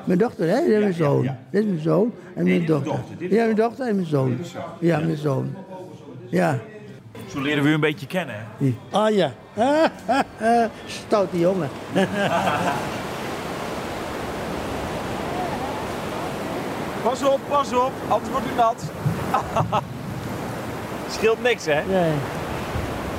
Mijn 0.04 0.18
dochter, 0.18 0.48
hè? 0.54 0.60
Dit 0.64 0.68
is 0.68 0.78
mijn 0.80 0.94
zoon. 0.94 1.22
ja. 1.22 1.38
Dit 1.50 1.62
is 1.62 1.68
mijn 1.68 1.80
zoon 1.80 2.12
en 2.34 2.44
mijn 2.44 2.66
dochter. 2.66 2.92
dochter, 2.92 3.32
Ja, 3.32 3.44
mijn 3.44 3.56
dochter 3.56 3.86
en 3.88 3.94
mijn 3.94 4.06
zoon. 4.06 4.38
Ja, 4.80 4.98
mijn 4.98 5.16
zoon. 5.16 5.54
Ja. 6.28 6.58
Zo 7.32 7.40
leren 7.40 7.62
we 7.62 7.68
u 7.68 7.72
een 7.74 7.80
beetje 7.80 8.06
kennen. 8.06 8.34
hè? 8.58 8.74
Ah 8.90 9.14
ja. 9.14 9.32
Stoute 10.86 11.38
jongen. 11.38 11.68
Pas 17.02 17.22
op, 17.24 17.40
pas 17.48 17.72
op, 17.72 17.92
anders 18.08 18.30
wordt 18.30 18.46
u 18.52 18.56
nat. 18.56 18.84
Scheelt 21.14 21.42
niks, 21.42 21.64
hè? 21.64 21.82
Nee. 21.88 22.12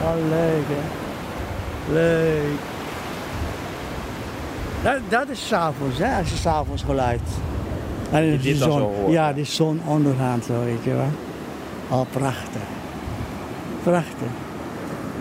Oh, 0.03 0.29
leuk 0.29 0.65
hè. 0.67 0.81
Leuk. 1.93 2.59
Dat, 4.83 4.99
dat 5.09 5.29
is 5.29 5.47
s'avonds, 5.47 5.97
hè, 5.97 6.17
als 6.17 6.29
je 6.29 6.35
s'avonds 6.35 6.83
geluid. 6.83 7.21
En 8.11 8.39
de 8.41 8.55
zon. 8.55 9.11
Ja, 9.11 9.33
die 9.33 9.45
zon 9.45 9.81
ondergaat 9.85 10.45
zo, 10.45 10.63
weet 10.63 10.83
je 10.83 10.93
wel. 10.93 11.11
Oh, 11.89 12.01
prachtig. 12.11 12.61
Prachtig. 13.83 14.27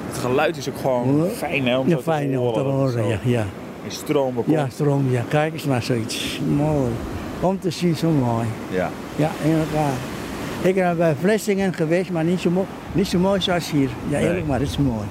Het 0.09 0.19
geluid 0.19 0.57
is 0.57 0.69
ook 0.69 0.77
gewoon 0.79 1.29
fijn, 1.37 1.67
hè? 1.67 1.79
Om 1.79 1.89
Ja, 1.89 1.99
fijn 1.99 2.39
om 2.39 2.53
te 2.53 2.61
horen, 2.61 3.07
ja. 3.09 3.19
Ja, 3.23 3.45
In 3.85 3.91
stromen 3.91 4.45
komt. 4.45 4.57
ja 4.57 4.69
stroom, 4.69 5.11
ja. 5.11 5.23
Kijk 5.29 5.53
eens 5.53 5.65
naar 5.65 5.83
zoiets. 5.83 6.41
Mooi. 6.57 6.91
Om 7.41 7.61
te 7.61 7.71
zien, 7.71 7.97
zo 7.97 8.09
mooi. 8.11 8.47
Ja. 8.71 8.91
Ja, 9.17 9.31
inderdaad. 9.45 9.93
Ik 10.63 10.75
ben 10.75 10.97
bij 10.97 11.15
Vlissingen 11.21 11.75
geweest, 11.75 12.11
maar 12.11 12.25
niet 12.25 12.41
zo, 12.41 12.51
mooi, 12.51 12.67
niet 12.93 13.07
zo 13.07 13.19
mooi 13.19 13.41
zoals 13.41 13.71
hier. 13.71 13.89
Ja, 14.09 14.19
eerlijk, 14.19 14.35
Nee. 14.39 14.45
maar 14.45 14.61
het 14.61 14.69
is 14.69 14.77
mooi. 14.79 15.07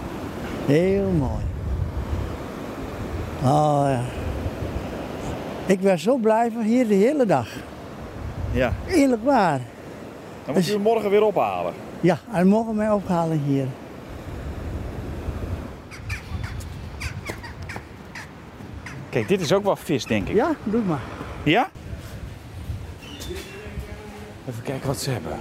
Heel 0.65 1.10
mooi. 1.17 1.41
Oh 3.43 3.84
ja. 3.88 4.01
Ik 5.65 5.79
ben 5.81 6.00
zo 6.00 6.15
blij 6.17 6.50
van 6.53 6.62
hier 6.63 6.88
de 6.88 6.93
hele 6.93 7.25
dag. 7.25 7.48
ja. 8.51 8.74
Eerlijk 8.88 9.24
waar. 9.24 9.60
Dan 10.46 10.53
moet 10.55 10.70
u 10.70 10.72
hem 10.72 10.81
morgen 10.81 11.10
weer 11.10 11.24
ophalen. 11.24 11.74
Ja, 12.01 12.20
en 12.34 12.48
mogen 12.48 12.75
mij 12.75 12.91
ophalen 12.91 13.41
hier. 13.46 13.65
Kijk, 19.10 19.27
dit 19.27 19.41
is 19.41 19.53
ook 19.53 19.63
wel 19.63 19.75
vis, 19.75 20.05
denk 20.05 20.27
ik. 20.27 20.36
Ja, 20.36 20.55
doe 20.63 20.81
maar. 20.81 21.01
Ja? 21.43 21.70
Even 24.50 24.63
kijken 24.63 24.88
wat 24.88 25.00
ze 25.00 25.10
hebben. 25.10 25.31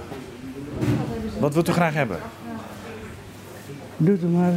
Wat 1.39 1.53
wilt 1.53 1.69
u 1.69 1.71
graag 1.71 1.93
hebben? 1.93 2.19
Doe 3.97 4.17
het 4.21 4.31
maar. 4.33 4.53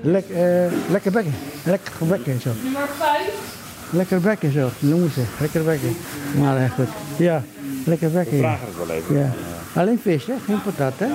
Lek, 0.00 0.28
eh, 0.28 0.66
lekker 0.90 1.12
bekken. 1.12 1.34
Lekker 1.64 1.92
bekken 2.06 2.40
zo. 2.40 2.50
Nummer 2.62 2.88
5. 2.98 3.52
Lekker 3.90 4.20
bekken 4.20 4.52
zo, 4.52 4.68
noemen 4.78 5.10
ze. 5.10 5.24
Lekker 5.40 5.64
bekken. 5.64 5.96
Maar 6.38 6.56
echt 6.56 6.74
goed. 6.74 6.88
Ja, 7.16 7.42
lekker 7.84 8.10
bekken. 8.10 8.36
Ja. 8.36 8.42
Vragen 8.42 8.66
het 8.66 8.76
wel 8.86 8.96
even. 8.96 9.18
ja. 9.18 9.30
Alleen 9.74 9.98
vis, 9.98 10.26
hè? 10.26 10.34
Geen 10.44 10.62
patat, 10.62 10.92
hè? 10.98 11.06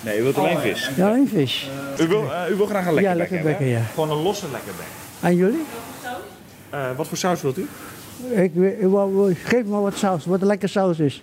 Nee, 0.00 0.18
u 0.18 0.22
wilt 0.22 0.36
alleen 0.36 0.58
vis. 0.58 0.90
Ja, 0.96 1.08
alleen 1.08 1.28
vis. 1.28 1.70
U 2.00 2.06
wil, 2.08 2.32
eh, 2.32 2.50
u 2.50 2.54
wil 2.54 2.66
graag 2.66 2.86
een 2.86 2.94
lekker 2.94 3.12
Ja, 3.12 3.18
bek 3.18 3.30
lekker 3.30 3.36
hebben, 3.36 3.52
bekken, 3.58 3.66
hè? 3.76 3.80
ja. 3.80 3.84
Gewoon 3.94 4.10
een 4.10 4.22
losse 4.22 4.50
lekker 4.50 4.72
bek. 4.76 4.86
En 5.20 5.36
jullie? 5.36 5.64
Eh, 6.70 6.96
wat 6.96 7.08
voor 7.08 7.16
saus 7.16 7.42
wilt 7.42 7.58
u? 7.58 7.68
Ik, 8.30 8.50
wil- 8.54 9.28
ik 9.28 9.38
geef 9.38 9.64
me 9.64 9.80
wat 9.80 9.96
saus, 9.96 10.24
wat 10.26 10.40
een 10.40 10.46
lekker 10.46 10.68
saus 10.68 10.98
is. 10.98 11.22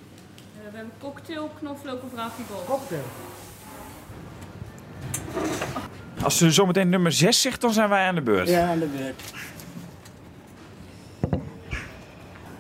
we 0.54 0.62
hebben 0.64 0.92
cocktail, 1.00 1.50
knoflook 1.60 2.04
of 2.04 2.10
ravigold. 2.16 2.66
Cocktail. 2.66 3.02
Als 6.24 6.38
ze 6.38 6.52
zometeen 6.52 6.90
nummer 6.90 7.12
6 7.12 7.42
zegt, 7.42 7.62
dan 7.62 7.74
zijn 7.74 7.90
wij 7.90 8.06
aan 8.08 8.16
de 8.16 8.22
beurt. 8.22 8.48
Ja, 8.50 8.68
aan 8.70 8.80
de 8.80 8.88
beurt. 8.98 9.22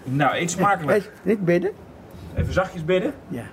Nou, 0.03 0.35
eet 0.35 0.51
smakelijk. 0.51 1.11
Niet 1.23 1.45
bidden? 1.45 1.71
Even 2.35 2.53
zachtjes 2.53 2.85
bidden. 2.85 3.13
Ja. 3.27 3.43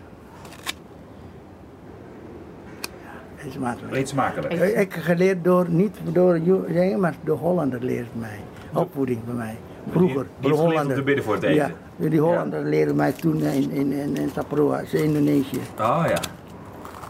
Ja, 3.39 3.45
eet 3.47 3.53
smakelijk. 3.53 3.95
Eet 3.95 4.09
smakelijk. 4.09 4.53
Ik 4.53 4.93
geleerd 4.95 5.45
door, 5.45 5.67
niet 5.71 5.97
door 6.13 6.41
dingen, 6.69 7.01
maar 7.01 7.15
door 7.25 7.39
Hollander 7.39 7.85
leert 7.85 8.09
mij. 8.19 8.41
Opvoeding 8.73 9.25
bij 9.25 9.35
mij. 9.35 9.57
Vroeger. 9.91 10.27
Die 10.41 10.55
geleerd 10.55 10.87
om 10.87 10.95
te 10.95 11.03
bidden 11.03 11.25
voor 11.25 11.35
het 11.35 11.43
eten. 11.43 11.75
Ja, 11.97 12.09
die 12.09 12.21
Hollander 12.21 12.65
leerden 12.65 12.97
mij 12.97 13.13
toen 13.13 13.43
in, 13.43 13.71
in, 13.71 13.93
in, 13.93 14.17
in 14.17 14.31
Saproa, 14.35 14.79
in 14.81 15.03
Indonesië. 15.03 15.61
Oh 15.79 16.05
ja. 16.09 16.21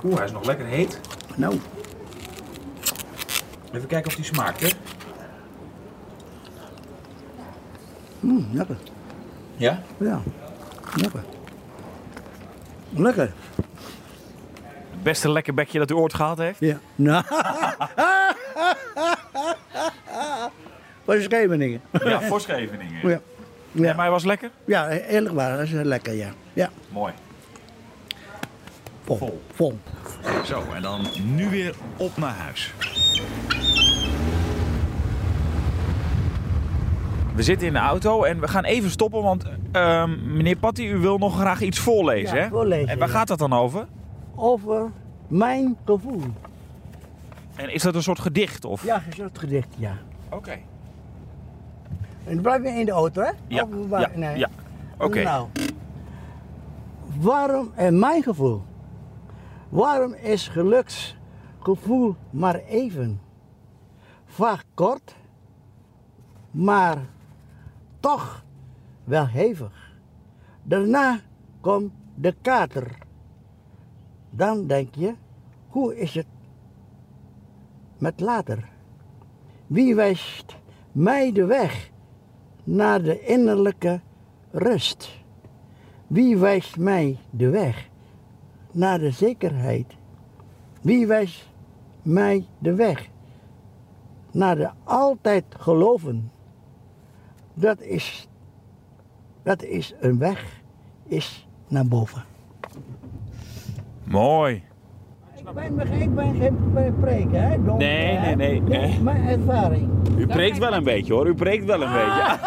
Oeh, 0.04 0.16
hij 0.16 0.24
is 0.24 0.32
nog 0.32 0.44
lekker 0.46 0.66
heet. 0.66 1.00
Nou, 1.36 1.54
Even 3.72 3.88
kijken 3.88 4.06
of 4.10 4.14
die 4.16 4.24
smaakt, 4.24 4.60
hè? 4.60 4.68
mm, 8.20 8.46
lekker. 8.52 8.76
Ja? 9.56 9.80
Ja, 9.96 10.20
lekker. 10.96 11.22
Lekker. 12.90 13.32
Beste 15.02 15.30
lekker 15.32 15.54
bekje 15.54 15.78
dat 15.78 15.90
u 15.90 15.94
ooit 15.94 16.14
gehad 16.14 16.38
heeft? 16.38 16.60
Ja. 16.60 16.78
Nou. 16.94 17.24
Is 21.18 21.24
Scheveningen? 21.24 21.80
Ja, 22.04 22.20
voor 22.20 22.40
Scheveningen. 22.40 23.08
Ja. 23.08 23.20
Ja. 23.72 23.82
Maar 23.94 23.96
hij 24.02 24.10
was 24.10 24.24
lekker? 24.24 24.50
ja, 24.64 24.88
eerlijk 24.90 25.34
waar, 25.34 25.56
dat 25.56 25.60
is 25.66 25.70
lekker, 25.72 26.14
ja. 26.14 26.28
Ja, 26.52 26.70
Mooi. 26.88 27.12
vol. 29.04 29.16
Vol. 29.16 29.42
Vol. 29.54 29.78
Zo, 30.44 30.62
en 30.74 30.82
dan 30.82 31.06
nu 31.24 31.48
weer 31.50 31.74
op 31.96 32.16
naar 32.16 32.34
huis. 32.34 32.72
We 37.34 37.42
zitten 37.42 37.66
in 37.66 37.72
de 37.72 37.78
auto 37.78 38.22
en 38.22 38.40
we 38.40 38.48
gaan 38.48 38.64
even 38.64 38.90
stoppen, 38.90 39.22
want 39.22 39.44
ehm, 39.72 40.34
meneer 40.36 40.56
Patty, 40.56 40.82
u 40.82 40.96
wil 40.96 41.18
nog 41.18 41.38
graag 41.38 41.60
iets 41.60 41.78
voorlezen, 41.78 42.36
Ja, 42.36 42.42
hè? 42.42 42.48
voorlezen, 42.48 42.88
En 42.88 42.98
waar 42.98 43.08
gaat 43.08 43.28
dat 43.28 43.38
dan 43.38 43.52
over? 43.52 43.86
Over 44.40 44.90
mijn 45.28 45.76
gevoel. 45.84 46.22
En 47.56 47.72
is 47.72 47.82
dat 47.82 47.94
een 47.94 48.02
soort 48.02 48.18
gedicht? 48.18 48.64
Of? 48.64 48.84
Ja, 48.84 49.02
is 49.08 49.16
dat 49.16 49.38
gedicht, 49.38 49.68
ja. 49.76 49.96
Oké. 50.30 50.50
En 52.24 52.34
dan 52.34 52.40
blijf 52.42 52.62
je 52.62 52.68
in 52.68 52.84
de 52.84 52.90
auto, 52.92 53.22
hè? 53.22 53.30
Ja, 53.46 53.62
Of 53.62 53.88
waar- 53.88 54.00
ja, 54.00 54.10
nee. 54.18 54.38
ja. 54.38 54.48
Oké. 54.98 55.22
Nou, 55.22 55.48
waarom, 57.20 57.72
en 57.74 57.98
mijn 57.98 58.22
gevoel, 58.22 58.62
waarom 59.68 60.12
is 60.14 60.48
geluksgevoel 60.48 62.14
maar 62.30 62.54
even? 62.54 63.20
Vaak 64.26 64.64
kort, 64.74 65.14
maar 66.50 66.98
toch 68.00 68.44
wel 69.04 69.26
hevig. 69.26 69.92
Daarna 70.62 71.18
komt 71.60 71.92
de 72.14 72.34
kater. 72.42 73.06
Dan 74.30 74.66
denk 74.66 74.94
je, 74.94 75.14
hoe 75.68 75.98
is 75.98 76.14
het 76.14 76.26
met 77.98 78.20
later? 78.20 78.68
Wie 79.66 79.94
wijst 79.94 80.56
mij 80.92 81.32
de 81.32 81.44
weg 81.44 81.90
naar 82.64 83.02
de 83.02 83.20
innerlijke 83.20 84.00
rust? 84.50 85.10
Wie 86.06 86.36
wijst 86.36 86.76
mij 86.76 87.18
de 87.30 87.48
weg 87.48 87.88
naar 88.72 88.98
de 88.98 89.10
zekerheid? 89.10 89.96
Wie 90.80 91.06
wijst 91.06 91.48
mij 92.02 92.46
de 92.58 92.74
weg 92.74 93.08
naar 94.30 94.56
de 94.56 94.70
altijd 94.84 95.44
geloven? 95.58 96.30
Dat 97.54 97.80
is, 97.80 98.28
dat 99.42 99.62
is 99.62 99.94
een 100.00 100.18
weg, 100.18 100.62
is 101.04 101.48
naar 101.68 101.86
boven. 101.86 102.24
Mooi. 104.10 104.62
Ik 105.36 105.54
ben, 105.54 105.92
ik 106.00 106.14
ben 106.14 106.36
geen 106.36 106.94
preker, 107.00 107.40
hè? 107.42 107.48
Donker, 107.64 107.76
Nee, 107.86 108.16
hè? 108.16 108.34
nee, 108.34 108.60
nee, 108.60 108.64
Dit 108.64 108.82
is 108.82 108.88
nee. 108.94 109.00
mijn 109.00 109.28
ervaring. 109.28 109.90
U 110.18 110.26
preekt 110.26 110.58
wel 110.58 110.72
een 110.72 110.84
beetje 110.84 111.12
hoor, 111.12 111.26
u 111.26 111.34
preekt 111.34 111.64
wel 111.64 111.82
een 111.82 111.92
beetje. 111.92 112.38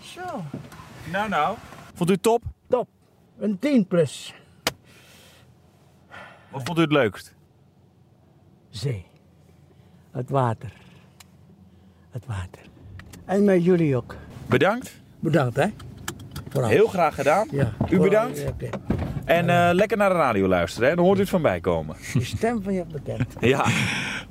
Zo, 0.14 0.42
Nou, 1.12 1.28
nou. 1.28 1.56
Vond 1.94 2.10
u 2.10 2.12
het 2.12 2.22
top? 2.22 2.42
top. 2.68 2.88
Een 3.38 3.58
10 3.58 3.86
plus. 3.86 4.34
Wat 6.48 6.62
vond 6.64 6.78
u 6.78 6.80
het 6.80 6.92
leukst? 6.92 7.34
Zee. 8.68 9.06
Het 10.10 10.30
water. 10.30 10.72
Het 12.10 12.26
water. 12.26 12.62
En 13.24 13.44
met 13.44 13.64
jullie 13.64 13.96
ook. 13.96 14.16
Bedankt. 14.46 15.00
Bedankt, 15.20 15.56
hè? 15.56 15.66
Vooral. 16.48 16.70
Heel 16.70 16.86
graag 16.88 17.14
gedaan. 17.14 17.48
Ja. 17.50 17.72
U 17.90 17.98
bedankt. 18.00 18.38
Ja. 18.58 18.68
En 19.28 19.48
eh, 19.50 19.68
lekker 19.72 19.96
naar 19.96 20.08
de 20.08 20.14
radio 20.14 20.48
luisteren, 20.48 20.88
hè? 20.88 20.94
dan 20.94 21.04
hoort 21.04 21.18
u 21.18 21.20
het 21.20 21.30
van 21.30 21.42
bij 21.42 21.60
komen. 21.60 21.96
De 22.12 22.24
stem 22.24 22.62
van 22.62 22.72
je 22.72 22.84
bekend. 22.92 23.34
Ja. 23.40 23.66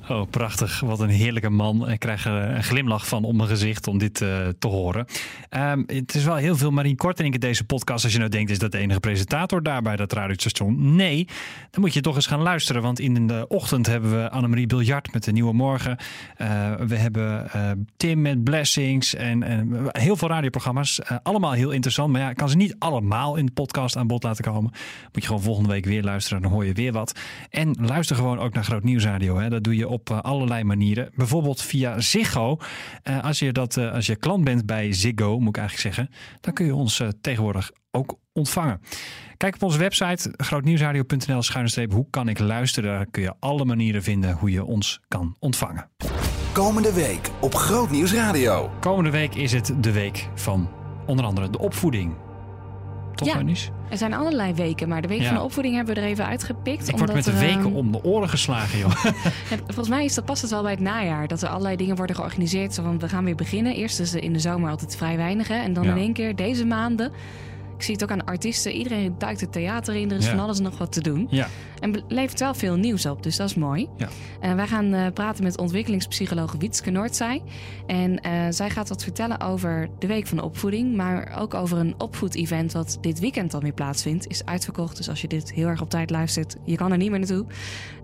Oh, 0.10 0.30
prachtig. 0.30 0.80
Wat 0.80 1.00
een 1.00 1.10
heerlijke 1.10 1.50
man. 1.50 1.90
Ik 1.90 2.00
krijg 2.00 2.26
er 2.26 2.56
een 2.56 2.64
glimlach 2.64 3.08
van 3.08 3.24
op 3.24 3.36
mijn 3.36 3.50
gezicht 3.50 3.88
om 3.88 3.98
dit 3.98 4.22
eh, 4.22 4.48
te 4.60 4.68
horen. 4.68 5.06
Ehm, 5.50 5.84
het 5.86 6.16
is 6.16 6.24
wel 6.24 6.36
heel 6.36 6.56
veel 6.56 6.72
Marien 6.72 6.96
Kortenink 6.96 7.34
in 7.34 7.40
deze 7.40 7.64
podcast. 7.64 8.04
Als 8.04 8.14
je 8.14 8.20
nou 8.20 8.32
denkt, 8.32 8.52
is 8.52 8.60
dat 8.60 8.72
de 8.72 8.78
enige 8.78 9.00
presentator 9.00 9.64
daar 9.64 9.82
bij 9.82 9.96
dat 9.96 10.14
radiostation? 10.14 10.96
Nee, 10.96 11.28
dan 11.72 11.82
moet 11.82 11.94
je 11.94 12.02
toch 12.02 12.16
eens 12.16 12.26
gaan 12.26 12.42
luisteren. 12.42 12.82
Want 12.82 13.00
in 13.00 13.28
de 13.28 13.46
ochtend 13.48 13.86
hebben 13.86 14.12
we 14.12 14.30
Annemarie 14.30 14.68
Biljart 14.68 15.14
met 15.14 15.24
de 15.24 15.32
Nieuwe 15.32 15.54
Morgen. 15.54 15.98
Eh, 16.38 16.74
we 16.74 16.96
hebben 16.96 17.52
eh, 17.52 17.72
Tim 17.98 18.22
met 18.22 18.44
Blessings 18.44 19.16
en, 19.16 19.44
en 19.44 19.90
heel 19.92 20.16
veel 20.16 20.28
radioprogramma's. 20.28 21.02
Eh, 21.02 21.18
allemaal 21.24 21.52
heel 21.52 21.72
interessant. 21.72 22.12
Maar 22.12 22.22
ja, 22.22 22.30
ik 22.30 22.38
kan 22.38 22.50
ze 22.50 22.58
niet 22.58 22.76
allemaal 22.80 23.36
in 23.36 23.46
de 23.46 23.52
podcast 23.52 23.98
aan 23.98 24.08
bod 24.08 24.24
laten 24.24 24.44
komen. 24.44 24.72
Moet 25.04 25.22
je 25.22 25.28
gewoon 25.28 25.42
volgende 25.42 25.70
week 25.70 25.86
weer 25.86 26.04
luisteren. 26.04 26.42
Dan 26.42 26.52
hoor 26.52 26.66
je 26.66 26.74
weer 26.74 26.92
wat. 26.92 27.20
En 27.50 27.76
luister 27.82 28.16
gewoon 28.16 28.40
ook 28.40 28.54
naar 28.54 28.64
Groot 28.64 28.84
Nieuwsradio. 28.84 29.38
Hè. 29.38 29.50
Dat 29.50 29.64
doe 29.64 29.76
je 29.76 29.88
op 29.88 29.97
eh, 30.04 30.22
allerlei 30.22 30.64
manieren. 30.64 31.10
Bijvoorbeeld 31.16 31.62
via 31.62 32.00
Ziggo. 32.00 32.58
Eh, 33.04 33.24
als, 33.24 33.40
je 33.40 33.52
dat, 33.52 33.78
eh, 33.78 33.94
als 33.94 34.06
je 34.06 34.16
klant 34.16 34.44
bent 34.44 34.66
bij 34.66 34.94
Ziggo, 34.94 35.40
moet 35.40 35.58
ik 35.58 35.58
eigenlijk 35.58 35.96
zeggen. 35.96 36.16
Dan 36.42 36.54
kun 36.54 36.66
je 36.66 36.76
ons 36.76 37.04
tegenwoordig 37.22 37.72
ook 37.92 38.18
ontvangen. 38.34 38.82
Kijk 39.38 39.56
op 39.56 39.64
onze 39.64 39.78
website 39.78 40.34
grootnieuwsradio.nl 40.38 41.42
schuine 41.42 41.70
streep 41.70 41.92
hoe 41.92 42.08
kan 42.10 42.30
ik 42.30 42.40
luisteren. 42.40 42.90
Daar 42.90 43.06
kun 43.12 43.22
je 43.22 43.34
alle 43.40 43.66
manieren 43.66 44.04
vinden 44.04 44.34
hoe 44.34 44.52
je 44.52 44.64
ons 44.64 45.00
kan 45.08 45.36
ontvangen. 45.40 45.90
Komende 46.54 46.94
week 46.94 47.30
op 47.42 47.56
Groot 47.56 47.90
Nieuws 47.90 48.14
Radio. 48.14 48.72
Komende 48.80 49.10
week 49.10 49.36
is 49.36 49.52
het 49.52 49.74
de 49.82 49.92
week 49.92 50.30
van 50.36 50.70
onder 51.06 51.26
andere 51.26 51.50
de 51.50 51.60
opvoeding. 51.60 52.27
Toch, 53.18 53.28
Ja. 53.28 53.42
Er 53.90 53.98
zijn 53.98 54.14
allerlei 54.14 54.54
weken, 54.54 54.88
maar 54.88 55.02
de 55.02 55.08
week 55.08 55.20
Ja. 55.22 55.28
van 55.28 55.36
de 55.38 55.44
opvoeding 55.44 55.76
hebben 55.76 55.96
we 55.96 56.02
er 56.02 56.08
even 56.08 56.26
uitgepikt. 56.26 56.88
Ik 56.88 56.98
word 56.98 57.10
omdat 57.10 57.16
met 57.16 57.24
de 57.26 57.40
weken 57.40 57.60
ehm, 57.66 57.76
om 57.76 57.92
de 57.92 58.04
oren 58.04 58.30
geslagen, 58.30 58.80
joh. 58.80 59.04
Ja, 59.50 59.58
volgens 59.66 59.90
mij 59.90 60.06
is 60.06 60.14
dat 60.14 60.26
past 60.26 60.42
het 60.42 60.52
wel 60.52 60.62
bij 60.62 60.72
het 60.72 60.80
najaar. 60.80 61.28
Dat 61.28 61.42
er 61.42 61.50
allerlei 61.50 61.76
dingen 61.76 61.96
worden 61.96 62.16
georganiseerd. 62.16 62.74
Zo 62.74 62.84
van, 62.84 63.00
we 63.00 63.10
gaan 63.10 63.24
weer 63.24 63.36
beginnen. 63.36 63.76
Eerst 63.76 64.00
is 64.00 64.14
er 64.14 64.24
in 64.24 64.34
de 64.34 64.40
zomer 64.40 64.70
altijd 64.70 64.96
vrij 64.98 65.18
weinig. 65.18 65.48
Hè? 65.48 65.56
En 65.62 65.74
dan 65.74 65.86
in 65.86 65.98
één 65.98 66.14
keer 66.14 66.36
deze 66.36 66.66
maanden. 66.66 67.12
Ik 67.78 67.84
zie 67.84 67.94
het 67.94 68.04
ook 68.04 68.12
aan 68.12 68.26
artiesten. 68.26 68.72
Iedereen 68.72 69.16
duikt 69.18 69.42
het 69.42 69.52
theater 69.52 69.96
in. 69.96 70.12
Er 70.12 70.18
is 70.18 70.26
Ja. 70.26 70.32
van 70.32 70.40
alles 70.40 70.60
nog 70.60 70.78
wat 70.78 70.92
te 70.92 71.02
doen. 71.02 71.28
Ja. 71.30 71.48
En 71.80 72.04
levert 72.08 72.40
wel 72.40 72.54
veel 72.54 72.76
nieuws 72.76 73.06
op. 73.06 73.24
Dus 73.24 73.36
dat 73.36 73.50
is 73.50 73.56
mooi. 73.56 73.88
Ja. 73.98 74.08
En 74.40 74.56
wij 74.56 74.68
gaan 74.68 74.94
eh, 74.94 75.06
praten 75.14 75.44
met 75.44 75.58
ontwikkelingspsycholoog 75.58 76.56
Wietske 76.60 76.90
Noordzij. 76.92 77.42
En 77.88 78.20
eh, 78.22 78.32
zij 78.50 78.70
gaat 78.70 78.90
wat 78.90 79.04
vertellen 79.04 79.42
over 79.42 79.90
de 80.00 80.08
Week 80.08 80.28
van 80.28 80.38
de 80.38 80.44
Opvoeding. 80.44 80.96
Maar 80.96 81.38
ook 81.40 81.54
over 81.54 81.78
een 81.78 81.94
opvoedevent 81.98 82.72
wat 82.72 82.98
dit 83.02 83.20
weekend 83.20 83.52
dan 83.52 83.62
weer 83.62 83.74
plaatsvindt. 83.74 84.28
Is 84.28 84.46
uitverkocht. 84.46 84.98
Dus 84.98 85.10
als 85.10 85.22
je 85.22 85.28
dit 85.28 85.52
heel 85.54 85.68
erg 85.68 85.82
op 85.82 85.90
tijd 85.90 86.10
luistert, 86.10 86.56
je 86.66 86.76
kan 86.76 86.92
er 86.92 86.98
niet 86.98 87.10
meer 87.10 87.20
naartoe. 87.20 87.46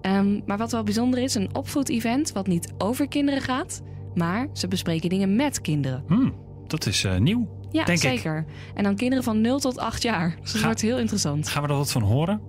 Ehm, 0.01 0.39
maar 0.46 0.58
wat 0.58 0.72
wel 0.72 0.84
bijzonder 0.84 1.20
is, 1.20 1.36
een 1.36 1.56
opvoedevent 1.56 2.32
wat 2.32 2.48
niet 2.48 2.74
over 2.77 3.08
kinderen 3.08 3.42
gaat. 3.42 3.82
Maar 4.15 4.48
ze 4.53 4.68
bespreken 4.68 5.10
dingen 5.10 5.36
met 5.36 5.62
kinderen. 5.62 6.03
Hmm, 6.08 6.34
dat 6.68 6.86
is 6.86 7.03
eh, 7.03 7.18
nieuw. 7.18 7.48
Ja, 7.74 7.84
Denk 7.84 7.98
ik. 8.03 8.10
zeker. 8.10 8.46
En 8.75 8.84
dan 8.84 8.96
kinderen 8.96 9.24
van 9.24 9.42
0 9.42 9.60
tot 9.60 9.77
8 9.77 10.01
jaar. 10.01 10.36
Dus 10.42 10.51
dat 10.51 10.60
Ga- 10.62 10.65
wordt 10.68 10.82
heel 10.82 10.98
interessant. 10.98 11.48
Gaan 11.48 11.63
we 11.63 11.68
er 11.70 11.75
wat 11.75 11.92
van 11.92 12.01
horen? 12.01 12.42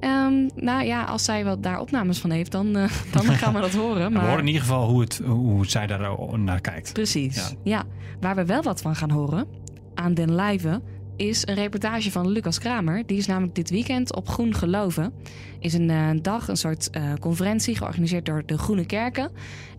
Ehm, 0.00 0.48
nou 0.54 0.84
ja, 0.84 1.04
als 1.04 1.24
zij 1.24 1.44
wat 1.44 1.62
daar 1.62 1.80
opnames 1.80 2.18
van 2.18 2.30
heeft, 2.30 2.50
dan, 2.52 2.76
eh, 2.76 2.90
dan 3.12 3.24
gaan 3.24 3.54
we 3.54 3.60
dat 3.60 3.74
horen. 3.74 4.04
We 4.08 4.14
Maar... 4.14 4.22
horen 4.24 4.38
in 4.40 4.46
ieder 4.46 4.62
geval 4.62 4.88
hoe, 4.88 5.00
het, 5.00 5.20
hoe 5.26 5.66
zij 5.66 5.86
daar 5.86 6.38
naar 6.38 6.60
kijkt. 6.60 6.92
Precies. 6.92 7.36
Ja. 7.36 7.48
Ja. 7.62 7.84
Waar 8.20 8.34
we 8.34 8.44
wel 8.44 8.62
wat 8.62 8.80
van 8.80 8.96
gaan 8.96 9.10
horen 9.10 9.46
aan 9.94 10.14
den 10.14 10.34
lijve 10.34 10.80
is 11.16 11.46
een 11.46 11.54
reportage 11.54 12.10
van 12.10 12.28
Lucas 12.28 12.58
Kramer. 12.58 13.06
Die 13.06 13.18
is 13.18 13.26
namelijk 13.26 13.54
dit 13.54 13.70
weekend 13.70 14.14
op 14.14 14.28
Groen 14.28 14.54
Geloven. 14.54 15.12
Is 15.60 15.74
een 15.74 15.90
eh, 15.90 16.10
dag, 16.22 16.48
een 16.48 16.56
soort 16.56 16.90
eh, 16.90 17.12
conferentie 17.20 17.76
georganiseerd 17.76 18.26
door 18.26 18.42
de 18.46 18.58
Groene 18.58 18.86
Kerken. 18.86 19.30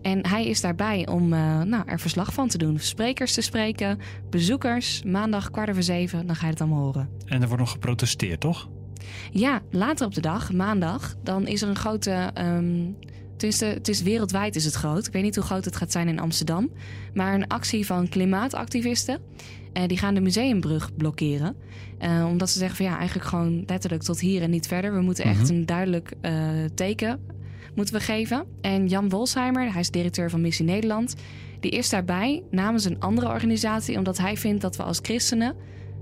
En 0.02 0.26
hij 0.26 0.46
is 0.46 0.60
daarbij 0.60 1.06
om 1.08 1.32
eh, 1.32 1.62
nou, 1.62 1.82
er 1.86 2.00
verslag 2.00 2.32
van 2.32 2.48
te 2.48 2.58
doen. 2.58 2.78
Sprekers 2.78 3.34
te 3.34 3.40
spreken, 3.40 3.98
bezoekers. 4.30 5.02
Maandag 5.02 5.50
kwart 5.50 5.70
over 5.70 5.82
zeven, 5.82 6.26
dan 6.26 6.36
ga 6.36 6.44
je 6.44 6.52
het 6.52 6.60
allemaal 6.60 6.82
horen. 6.82 7.08
En 7.26 7.40
er 7.40 7.46
wordt 7.46 7.62
nog 7.62 7.72
geprotesteerd, 7.72 8.40
toch? 8.40 8.68
Ja, 9.30 9.60
later 9.70 10.06
op 10.06 10.14
de 10.14 10.20
dag, 10.20 10.52
maandag, 10.52 11.14
dan 11.22 11.46
is 11.46 11.62
er 11.62 11.68
een 11.68 11.76
grote. 11.76 12.30
tenminste, 13.36 13.64
het 13.64 13.88
is 13.88 14.02
wereldwijd 14.02 14.56
is 14.56 14.64
het 14.64 14.74
groot. 14.74 15.06
Ik 15.06 15.12
weet 15.12 15.22
niet 15.22 15.34
hoe 15.34 15.44
groot 15.44 15.64
het 15.64 15.76
gaat 15.76 15.92
zijn 15.92 16.08
in 16.08 16.20
Amsterdam. 16.20 16.70
Maar 17.14 17.34
een 17.34 17.46
actie 17.46 17.86
van 17.86 18.08
klimaatactivisten. 18.08 19.20
En 19.76 19.88
die 19.88 19.98
gaan 19.98 20.14
de 20.14 20.20
museumbrug 20.20 20.96
blokkeren. 20.96 21.56
Eh, 21.98 22.26
omdat 22.28 22.50
ze 22.50 22.58
zeggen 22.58 22.76
van 22.76 22.86
ja, 22.86 22.96
eigenlijk 22.98 23.28
gewoon 23.28 23.62
letterlijk 23.66 24.02
tot 24.02 24.20
hier 24.20 24.42
en 24.42 24.50
niet 24.50 24.66
verder. 24.66 24.94
We 24.94 25.00
moeten 25.00 25.24
echt 25.24 25.48
een 25.48 25.66
duidelijk 25.66 26.12
eh, 26.20 26.32
teken 26.74 27.20
moeten 27.74 27.94
we 27.94 28.00
geven. 28.00 28.44
En 28.60 28.86
Jan 28.86 29.08
Wolsheimer, 29.08 29.72
hij 29.72 29.80
is 29.80 29.90
directeur 29.90 30.30
van 30.30 30.40
Missie 30.40 30.64
Nederland. 30.64 31.14
Die 31.60 31.70
is 31.70 31.88
daarbij 31.88 32.42
namens 32.50 32.84
een 32.84 33.00
andere 33.00 33.28
organisatie. 33.28 33.96
Omdat 33.96 34.18
hij 34.18 34.36
vindt 34.36 34.62
dat 34.62 34.76
we 34.76 34.82
als 34.82 34.98
christenen 35.02 35.54